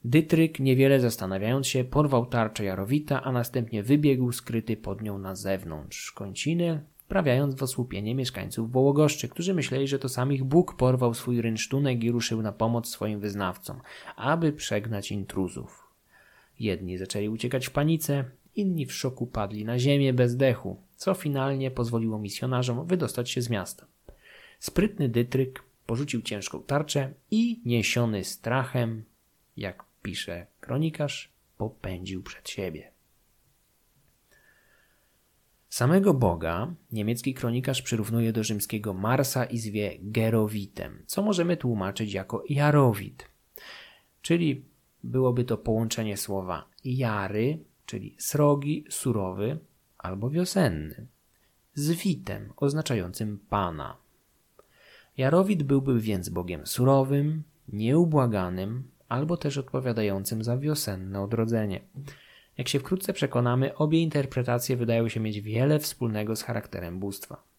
[0.06, 6.12] Dytryk, niewiele zastanawiając się, porwał tarczę Jarowita, a następnie wybiegł skryty pod nią na zewnątrz
[6.12, 11.41] końciny, wprawiając w osłupienie mieszkańców Wołogoszczy, którzy myśleli, że to sam ich Bóg porwał swój
[11.41, 13.82] rynsztunek i ruszył na pomoc swoim wyznawcom,
[14.15, 15.83] aby przegnać intruzów.
[16.60, 21.72] Jedni zaczęli uciekać w panice, inni w szoku padli na ziemię bez dechu, co finalnie
[21.72, 23.86] pozwoliło misjonarzom wydostać się z miasta.
[24.60, 29.04] Sprytny Dytryk porzucił ciężką tarczę i niesiony strachem,
[29.58, 32.92] jak pisze kronikarz, popędził przed siebie.
[35.70, 42.44] Samego Boga niemiecki kronikarz przyrównuje do rzymskiego Marsa i zwie Gerowitem, co możemy tłumaczyć jako
[42.50, 43.30] Jarowit,
[44.22, 44.66] czyli
[45.04, 49.60] byłoby to połączenie słowa jary, czyli srogi, surowy
[49.98, 51.08] albo wiosenny,
[51.74, 53.98] z witem oznaczającym pana.
[55.18, 61.82] Jarowit byłby więc bogiem surowym, nieubłaganym albo też odpowiadającym za wiosenne odrodzenie.
[62.58, 67.52] Jak się wkrótce przekonamy, obie interpretacje wydają się mieć wiele wspólnego z charakterem bóstwa.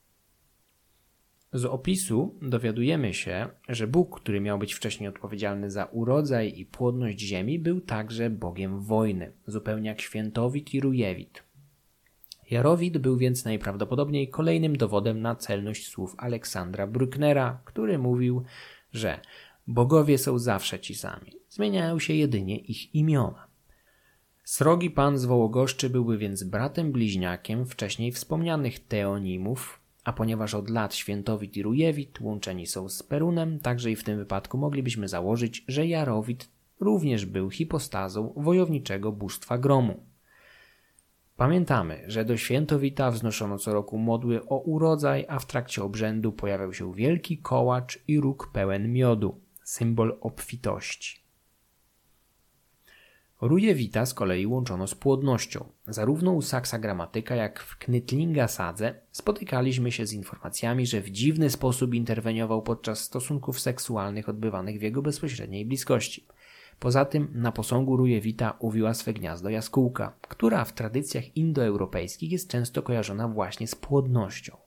[1.55, 7.21] Z opisu dowiadujemy się, że Bóg, który miał być wcześniej odpowiedzialny za urodzaj i płodność
[7.21, 11.43] ziemi, był także Bogiem wojny, zupełnie jak świętowit i rujewit.
[12.51, 18.45] Jarowit był więc najprawdopodobniej kolejnym dowodem na celność słów Aleksandra Brucknera, który mówił,
[18.93, 19.21] że
[19.67, 23.47] bogowie są zawsze ci sami, zmieniają się jedynie ich imiona.
[24.45, 30.95] Srogi pan z Wołogoszczy byłby więc bratem bliźniakiem wcześniej wspomnianych teonimów, A ponieważ od lat
[30.95, 35.87] Świętowit i Rujewit łączeni są z Perunem, także i w tym wypadku moglibyśmy założyć, że
[35.87, 36.49] Jarowit
[36.81, 40.07] również był hipostazą wojowniczego bóstwa gromu.
[41.37, 46.73] Pamiętamy, że do świętowita wznoszono co roku modły o urodzaj, a w trakcie obrzędu pojawiał
[46.73, 51.24] się wielki kołacz i róg pełen miodu, symbol obfitości.
[53.47, 55.65] Rujewita z kolei łączono z płodnością.
[55.87, 61.51] Zarówno u Saksa Gramatyka, jak w Knytlinga Sadze spotykaliśmy się z informacjami, że w dziwny
[61.51, 66.27] sposób interweniował podczas stosunków seksualnych odbywanych w jego bezpośredniej bliskości.
[66.79, 72.83] Poza tym na posągu Rujewita uwiła swe gniazdo jaskółka, która w tradycjach indoeuropejskich jest często
[72.83, 74.64] kojarzona właśnie z płodnością.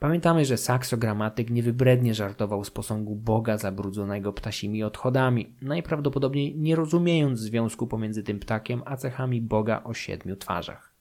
[0.00, 7.86] Pamiętamy, że saksogramatyk niewybrednie żartował z posągu Boga zabrudzonego ptasimi odchodami, najprawdopodobniej nie rozumiejąc związku
[7.86, 10.94] pomiędzy tym ptakiem a cechami Boga o siedmiu twarzach.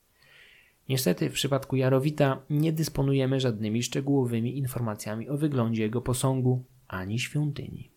[0.89, 7.89] Niestety w przypadku Jarowita nie dysponujemy żadnymi szczegółowymi informacjami o wyglądzie jego posągu ani świątyni.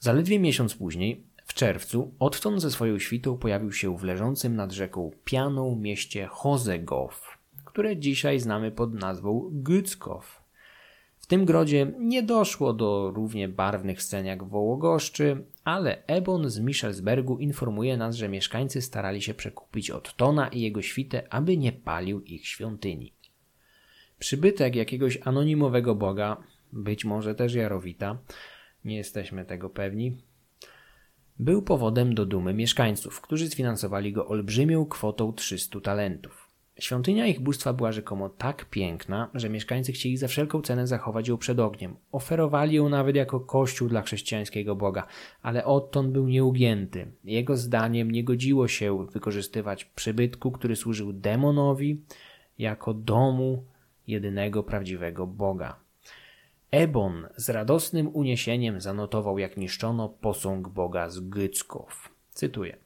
[0.00, 5.10] Zaledwie miesiąc później, w czerwcu, odtąd ze swoją świtą pojawił się w leżącym nad rzeką
[5.24, 7.31] Pianą mieście Hozegow,
[7.72, 10.42] które dzisiaj znamy pod nazwą Gützkow.
[11.18, 16.60] W tym grodzie nie doszło do równie barwnych scen jak w Wołogoszczy, ale Ebon z
[16.60, 22.20] Michelsbergu informuje nas, że mieszkańcy starali się przekupić Ottona i jego świtę, aby nie palił
[22.20, 23.12] ich świątyni.
[24.18, 26.36] Przybytek jakiegoś anonimowego boga,
[26.72, 28.18] być może też Jarowita,
[28.84, 30.16] nie jesteśmy tego pewni,
[31.38, 36.41] był powodem do dumy mieszkańców, którzy sfinansowali go olbrzymią kwotą 300 talentów.
[36.82, 41.38] Świątynia ich bóstwa była rzekomo tak piękna, że mieszkańcy chcieli za wszelką cenę zachować ją
[41.38, 41.96] przed ogniem.
[42.12, 45.06] Oferowali ją nawet jako kościół dla chrześcijańskiego Boga,
[45.42, 47.12] ale Otton był nieugięty.
[47.24, 52.00] Jego zdaniem nie godziło się wykorzystywać przybytku, który służył demonowi,
[52.58, 53.64] jako domu
[54.06, 55.76] jedynego prawdziwego Boga.
[56.70, 62.08] Ebon z radosnym uniesieniem zanotował, jak niszczono posąg Boga z Gycków.
[62.30, 62.76] Cytuję.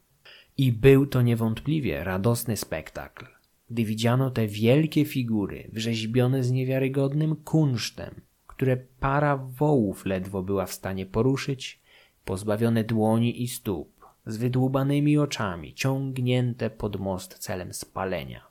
[0.56, 3.35] I był to niewątpliwie radosny spektakl
[3.70, 10.72] gdy widziano te wielkie figury, wrzeźbione z niewiarygodnym kunsztem, które para wołów ledwo była w
[10.72, 11.80] stanie poruszyć,
[12.24, 18.46] pozbawione dłoni i stóp, z wydłubanymi oczami, ciągnięte pod most celem spalenia.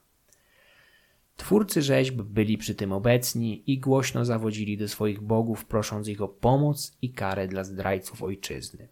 [1.37, 6.27] Twórcy rzeźb byli przy tym obecni i głośno zawodzili do swoich bogów, prosząc ich o
[6.27, 8.87] pomoc i karę dla zdrajców ojczyzny.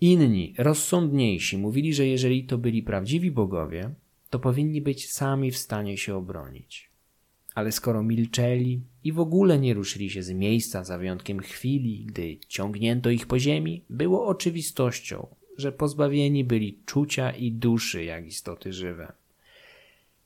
[0.00, 3.94] Inni, rozsądniejsi, mówili, że jeżeli to byli prawdziwi bogowie,
[4.30, 6.90] to powinni być sami w stanie się obronić.
[7.54, 12.38] Ale skoro milczeli i w ogóle nie ruszyli się z miejsca za wyjątkiem chwili, gdy
[12.48, 15.26] ciągnięto ich po ziemi, było oczywistością,
[15.56, 19.12] że pozbawieni byli czucia i duszy jak istoty żywe.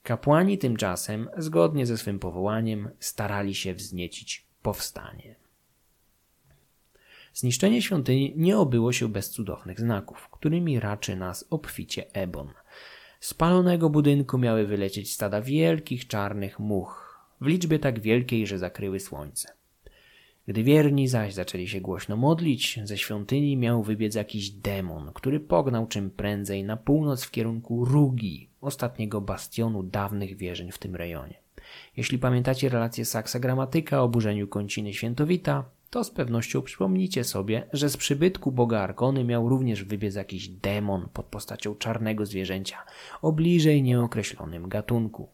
[0.02, 5.36] Kapłani tymczasem, zgodnie ze swym powołaniem, starali się wzniecić powstanie.
[7.34, 12.50] Zniszczenie świątyni nie obyło się bez cudownych znaków, którymi raczy nas obficie Ebon–
[13.32, 19.48] palonego budynku miały wylecieć stada wielkich czarnych much, w liczbie tak wielkiej, że zakryły słońce.
[20.48, 25.86] Gdy wierni zaś zaczęli się głośno modlić, ze świątyni miał wybiec jakiś demon, który pognał
[25.86, 31.34] czym prędzej na północ w kierunku Rugi, ostatniego bastionu dawnych wierzeń w tym rejonie.
[31.96, 35.64] Jeśli pamiętacie relację Saksa Gramatyka o burzeniu końciny Świętowita,
[35.94, 41.08] to z pewnością przypomnicie sobie, że z przybytku boga Arkony miał również wybiec jakiś demon
[41.12, 42.78] pod postacią czarnego zwierzęcia
[43.22, 45.28] o bliżej nieokreślonym gatunku.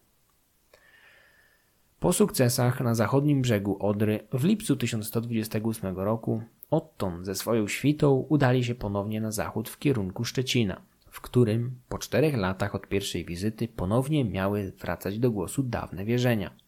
[2.00, 8.64] Po sukcesach na zachodnim brzegu Odry w lipcu 1128 roku Otton ze swoją świtą udali
[8.64, 10.80] się ponownie na zachód w kierunku Szczecina,
[11.10, 16.50] w którym po czterech latach od pierwszej wizyty ponownie miały wracać do głosu dawne wierzenia–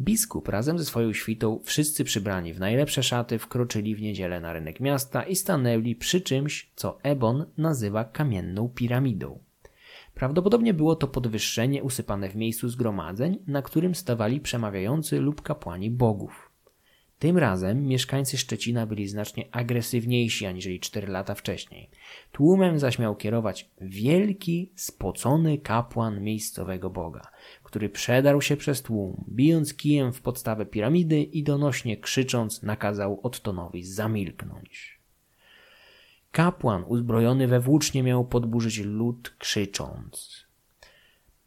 [0.00, 4.80] Biskup razem ze swoją świtą, wszyscy przybrani w najlepsze szaty, wkroczyli w niedzielę na rynek
[4.80, 9.38] miasta i stanęli przy czymś, co Ebon nazywa kamienną piramidą.
[10.14, 16.49] Prawdopodobnie było to podwyższenie usypane w miejscu zgromadzeń, na którym stawali przemawiający lub kapłani bogów.
[17.20, 21.90] Tym razem mieszkańcy Szczecina byli znacznie agresywniejsi aniżeli cztery lata wcześniej.
[22.32, 27.30] Tłumem zaś miał kierować wielki, spocony kapłan miejscowego boga,
[27.62, 33.84] który przedarł się przez tłum, bijąc kijem w podstawę piramidy i donośnie krzycząc nakazał Ottonowi
[33.84, 35.00] zamilknąć.
[36.32, 40.46] Kapłan uzbrojony we włócznie miał podburzyć lud krzycząc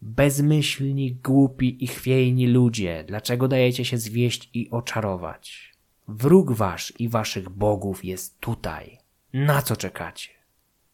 [0.06, 5.74] Bezmyślni, głupi i chwiejni ludzie, dlaczego dajecie się zwieść i oczarować?
[6.08, 8.98] Wróg wasz i waszych bogów jest tutaj.
[9.34, 10.30] Na co czekacie?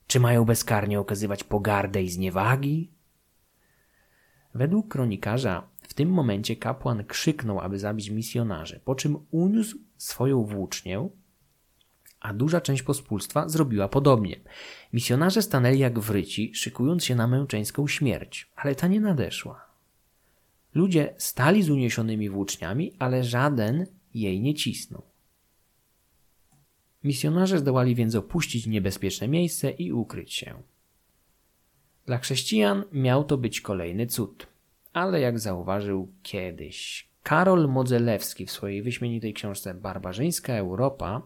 [0.08, 2.92] Czy mają bezkarnie okazywać pogardę i zniewagi?
[4.54, 11.10] Według kronikarza W tym momencie kapłan krzyknął, aby zabić misjonarzy, po czym uniósł swoją włócznię,
[12.20, 14.40] a duża część pospólstwa zrobiła podobnie.
[14.94, 19.66] Misjonarze stanęli jak wryci, szykując się na męczeńską śmierć, ale ta nie nadeszła.
[20.74, 25.02] Ludzie stali z uniesionymi włóczniami, ale żaden jej nie cisnął.
[27.04, 30.64] Misjonarze zdołali więc opuścić niebezpieczne miejsce i ukryć się.
[32.06, 34.48] Dla chrześcijan miał to być kolejny cud,
[34.94, 41.22] ale jak zauważył kiedyś Karol Modzelewski w swojej wyśmienitej książce Barbarzyńska Europa,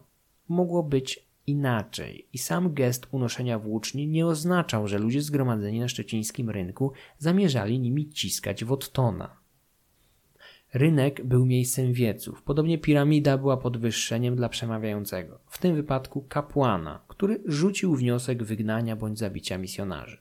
[0.48, 6.50] mogło być inaczej i sam gest unoszenia włóczni nie oznaczał, że ludzie zgromadzeni na szczecińskim
[6.50, 9.36] rynku zamierzali nimi ciskać Wottona.
[10.74, 17.42] Rynek był miejscem wieców, podobnie piramida była podwyższeniem dla przemawiającego, w tym wypadku kapłana, który
[17.46, 20.18] rzucił wniosek wygnania bądź zabicia misjonarzy.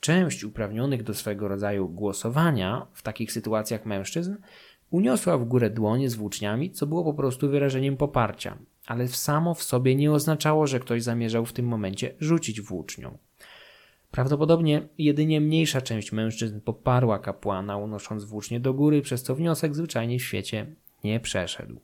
[0.00, 4.36] Część uprawnionych do swego rodzaju głosowania w takich sytuacjach mężczyzn
[4.90, 8.58] uniosła w górę dłonie z włóczniami, co było po prostu wyrażeniem poparcia,
[8.88, 13.18] ale samo w sobie nie oznaczało, że ktoś zamierzał w tym momencie rzucić włócznią.
[14.10, 20.18] Prawdopodobnie jedynie mniejsza część mężczyzn poparła kapłana, unosząc włócznie do góry, przez co wniosek zwyczajnie
[20.18, 20.66] w świecie
[21.04, 21.80] nie przeszedł.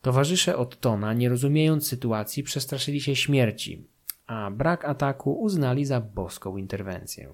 [0.00, 3.86] Towarzysze Ottona, nie rozumiejąc sytuacji, przestraszyli się śmierci,
[4.26, 7.28] a brak ataku uznali za boską interwencję.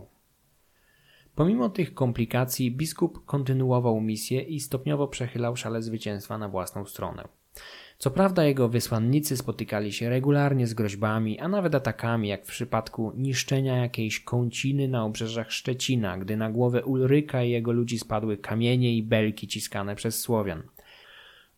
[1.38, 7.28] Pomimo tych komplikacji, biskup kontynuował misję i stopniowo przechylał szale zwycięstwa na własną stronę.
[7.98, 13.12] Co prawda jego wysłannicy spotykali się regularnie z groźbami, a nawet atakami, jak w przypadku
[13.16, 18.96] niszczenia jakiejś kąciny na obrzeżach Szczecina, gdy na głowę Ulryka i jego ludzi spadły kamienie
[18.96, 20.62] i belki ciskane przez Słowian.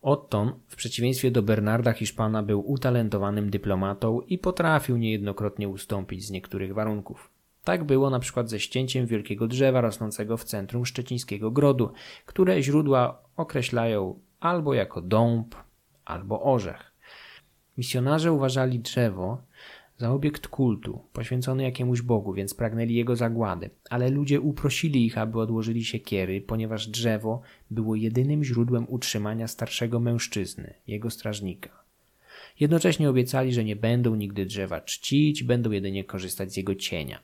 [0.01, 6.73] Otton, w przeciwieństwie do Bernarda Hiszpana, był utalentowanym dyplomatą i potrafił niejednokrotnie ustąpić z niektórych
[6.73, 7.40] warunków.
[7.63, 11.91] Tak było na przykład ze ścięciem wielkiego drzewa rosnącego w centrum szczecińskiego grodu,
[12.25, 15.55] które źródła określają albo jako dąb,
[16.05, 16.91] albo orzech.
[17.77, 19.41] Misjonarze uważali drzewo
[19.97, 25.39] za obiekt kultu, poświęcony jakiemuś bogu, więc pragnęli jego zagłady, ale ludzie uprosili ich, aby
[25.39, 27.41] odłożyli siekiery, ponieważ drzewo
[27.71, 31.83] było jedynym źródłem utrzymania starszego mężczyzny, jego strażnika.
[32.59, 37.19] Jednocześnie obiecali, że nie będą nigdy drzewa czcić, będą jedynie korzystać z jego cienia.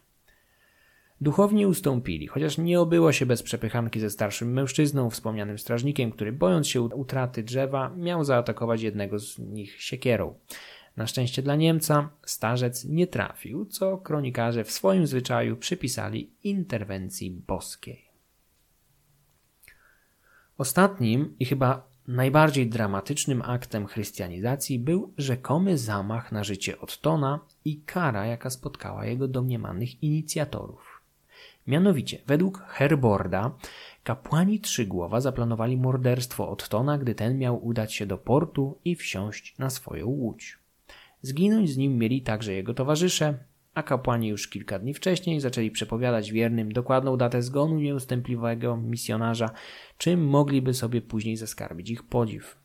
[1.22, 6.68] Duchowni ustąpili, chociaż nie obyło się bez przepychanki ze starszym mężczyzną, wspomnianym strażnikiem, który bojąc
[6.68, 10.34] się utraty drzewa, miał zaatakować jednego z nich siekierą.
[10.98, 18.08] Na szczęście dla Niemca starzec nie trafił, co kronikarze w swoim zwyczaju przypisali interwencji boskiej.
[20.58, 28.26] Ostatnim i chyba najbardziej dramatycznym aktem chrystianizacji był rzekomy zamach na życie Ottona i kara,
[28.26, 30.97] jaka spotkała jego domniemanych inicjatorów.
[31.68, 33.52] Mianowicie, według Herborda,
[34.04, 39.70] kapłani Trzygłowa zaplanowali morderstwo Ottona, gdy ten miał udać się do portu i wsiąść na
[39.70, 40.60] swoją łódź.
[41.22, 43.38] Zginąć z nim mieli także jego towarzysze,
[43.74, 49.50] a kapłani już kilka dni wcześniej zaczęli przepowiadać wiernym dokładną datę zgonu nieustępliwego misjonarza,
[49.98, 52.58] czym mogliby sobie później zaskarbić ich podziw.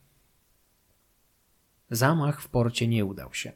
[1.91, 3.53] Zamach w porcie nie udał się.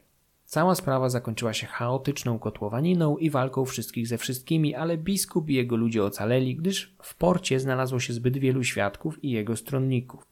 [0.47, 5.75] Cała sprawa zakończyła się chaotyczną kotłowaniną i walką wszystkich ze wszystkimi, ale biskup i jego
[5.75, 10.27] ludzie ocaleli, gdyż w porcie znalazło się zbyt wielu świadków i jego stronników.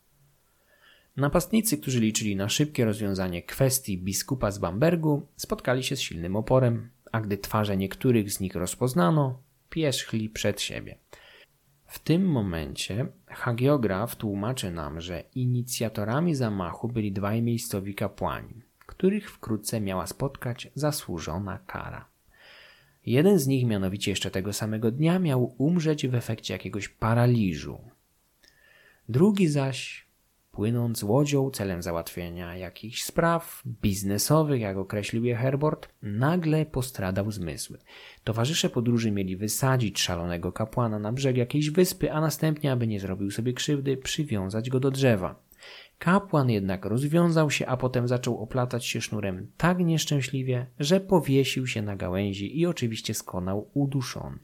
[1.17, 6.89] Napastnicy, którzy liczyli na szybkie rozwiązanie kwestii biskupa z Bambergu, spotkali się z silnym oporem,
[7.11, 9.39] a gdy twarze niektórych z nich rozpoznano,
[9.69, 10.97] pierzchli przed siebie.
[11.85, 18.64] W tym momencie hagiograf tłumaczy nam, że inicjatorami zamachu byli dwaj miejscowi kapłani
[18.97, 22.05] których wkrótce miała spotkać zasłużona kara.
[23.05, 27.79] Jeden z nich, mianowicie jeszcze tego samego dnia, miał umrzeć w efekcie jakiegoś paraliżu.
[29.09, 30.05] Drugi zaś,
[30.51, 37.77] płynąc łodzią celem załatwienia jakichś spraw biznesowych, jak określił je Herbert, nagle postradał zmysły.
[38.23, 43.31] Towarzysze podróży mieli wysadzić szalonego kapłana na brzeg jakiejś wyspy, a następnie, aby nie zrobił
[43.31, 45.44] sobie krzywdy, przywiązać go do drzewa.
[45.99, 51.81] Kapłan jednak rozwiązał się, a potem zaczął oplatać się sznurem tak nieszczęśliwie, że powiesił się
[51.81, 54.39] na gałęzi i oczywiście skonał uduszony.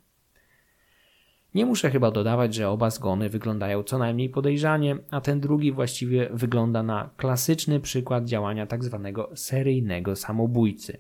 [1.56, 6.30] Nie muszę chyba dodawać, że oba zgony wyglądają co najmniej podejrzanie, a ten drugi właściwie
[6.34, 9.12] wygląda na klasyczny przykład działania tzw.
[9.16, 10.98] Tak seryjnego samobójcy.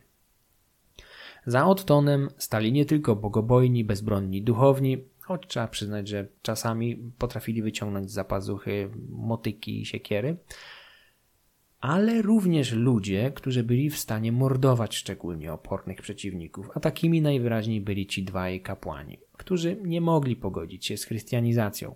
[1.46, 8.12] Za Ottonem stali nie tylko bogobojni, bezbronni duchowni, choć trzeba przyznać, że czasami potrafili wyciągnąć
[8.12, 10.38] z zapazuchy motyki i siekiery,
[11.80, 18.08] ale również ludzie, którzy byli w stanie mordować szczególnie opornych przeciwników, a takimi najwyraźniej byli
[18.08, 19.18] ci dwaj kapłani.
[19.38, 21.96] którzy nie mogli pogodzić się z chrystianizacją.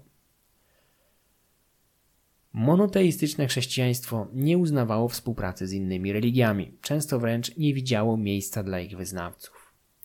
[2.54, 8.98] Monoteistyczne chrześcijaństwo nie uznawało współpracy z innymi religiami, często wręcz nie widziało miejsca dla ich
[8.98, 9.55] wyznawców.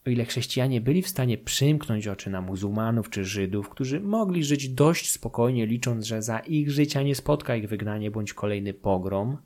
[0.06, 4.68] O ile chrześcijanie byli w stanie przymknąć oczy na muzułmanów czy Żydów, którzy mogli żyć
[4.68, 9.36] dość spokojnie, licząc, że za ich życia nie spotka ich wygnanie bądź kolejny pogrom,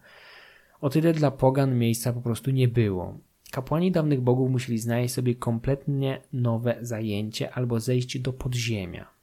[0.81, 3.19] o tyle dla pogan miejsca po prostu nie było.
[3.51, 9.15] Kapłani dawnych bogów musieli znaleźć sobie kompletnie nowe zajęcie albo zejść do podziemia.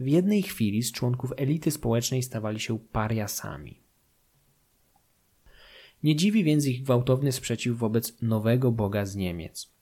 [0.00, 3.80] W jednej chwili z członków elity społecznej stawali się pariasami.
[6.02, 9.72] Nie dziwi więc ich gwałtowny sprzeciw wobec nowego Boga z Niemiec.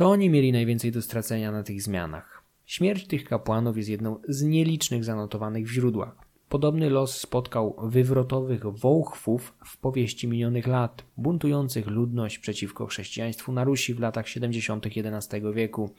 [0.00, 2.42] To oni mieli najwięcej do stracenia na tych zmianach.
[2.66, 6.16] Śmierć tych kapłanów jest jedną z nielicznych zanotowanych w źródłach.
[6.48, 13.94] Podobny los spotkał wywrotowych wołchwów w powieści minionych lat, buntujących ludność przeciwko chrześcijaństwu na Rusi
[13.94, 14.86] w latach 70.
[14.86, 15.90] XI wieku,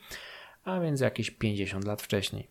[0.64, 2.48] a więc jakieś 50 lat wcześniej.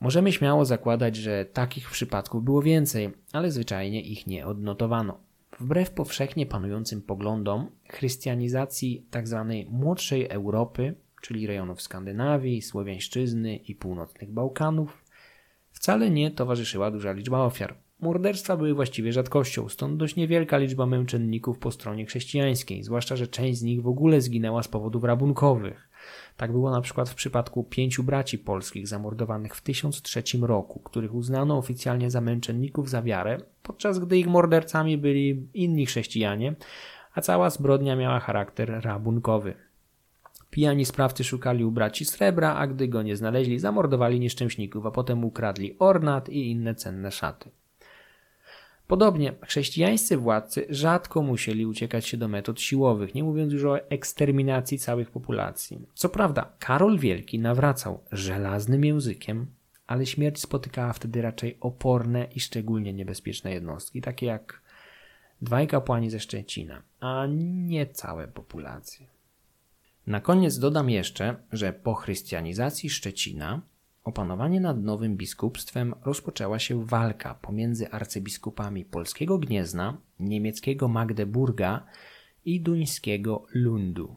[0.00, 5.29] Możemy śmiało zakładać, że takich przypadków było więcej, ale zwyczajnie ich nie odnotowano.
[5.58, 9.46] Wbrew powszechnie panującym poglądom, chrystianizacji tzw.
[9.48, 15.04] Tak młodszej Europy, czyli rejonów Skandynawii, Słowiańszczyzny i północnych Bałkanów,
[15.72, 17.76] wcale nie towarzyszyła duża liczba ofiar.
[18.00, 23.58] Morderstwa były właściwie rzadkością, stąd dość niewielka liczba męczenników po stronie chrześcijańskiej, zwłaszcza, że część
[23.58, 25.89] z nich w ogóle zginęła z powodów rabunkowych.
[26.40, 31.58] Tak było na przykład w przypadku pięciu braci polskich zamordowanych w 1003 roku, których uznano
[31.58, 36.54] oficjalnie za męczenników za wiarę, podczas gdy ich mordercami byli inni chrześcijanie,
[37.14, 39.54] a cała zbrodnia miała charakter rabunkowy.
[40.50, 45.24] Pijani sprawcy szukali u braci srebra, a gdy go nie znaleźli, zamordowali nieszczęśników, a potem
[45.24, 47.50] ukradli ornat i inne cenne szaty.
[48.90, 54.78] Podobnie chrześcijańscy władcy rzadko musieli uciekać się do metod siłowych, nie mówiąc już o eksterminacji
[54.78, 55.86] całych populacji.
[55.94, 59.46] Co prawda, Karol Wielki nawracał żelaznym językiem,
[59.86, 64.62] ale śmierć spotykała wtedy raczej oporne i szczególnie niebezpieczne jednostki, takie jak
[65.42, 69.06] dwaj kapłani ze Szczecina, a nie całe populacje.
[70.06, 73.60] Na koniec dodam jeszcze, że po chrystianizacji Szczecina
[74.04, 81.86] opanowanie nad nowym biskupstwem rozpoczęła się walka pomiędzy arcybiskupami polskiego Gniezna, niemieckiego Magdeburga
[82.44, 84.16] i duńskiego Lundu.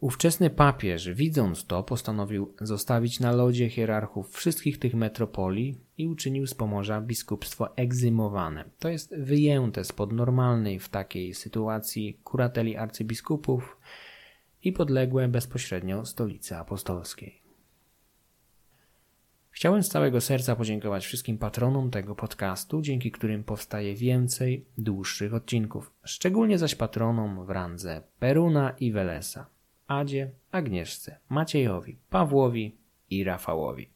[0.00, 6.54] Ówczesny papież, widząc to, postanowił zostawić na lodzie hierarchów wszystkich tych metropolii i uczynił z
[6.54, 13.76] Pomorza biskupstwo egzymowane, to jest wyjęte spod normalnej w takiej sytuacji kurateli arcybiskupów
[14.62, 17.41] i podległe bezpośrednio stolicy apostolskiej.
[19.54, 25.90] Chciałem z całego serca podziękować wszystkim patronom tego podcastu, dzięki którym powstaje więcej dłuższych odcinków,
[26.04, 29.46] szczególnie zaś patronom w randze Peruna i Welesa,
[29.86, 32.76] Adzie, Agnieszce, Maciejowi, Pawłowi
[33.10, 33.90] i Rafałowi.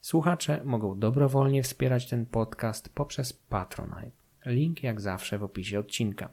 [0.00, 4.10] Słuchacze mogą dobrowolnie wspierać ten podcast poprzez Patronite.
[4.46, 6.28] Link jak zawsze w opisie odcinka.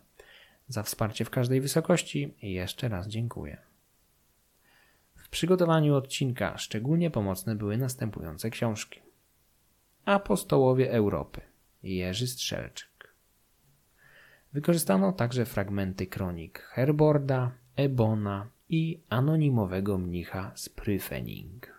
[0.67, 3.70] Za wsparcie w każdej wysokości jeszcze raz dziękuję
[5.31, 9.01] przygotowaniu odcinka szczególnie pomocne były następujące książki.
[10.05, 11.41] Apostołowie Europy
[11.83, 13.15] Jerzy Strzelczyk.
[14.53, 21.70] Wykorzystano także fragmenty kronik Herborda, Ebona i anonimowego mnicha z Pryfening.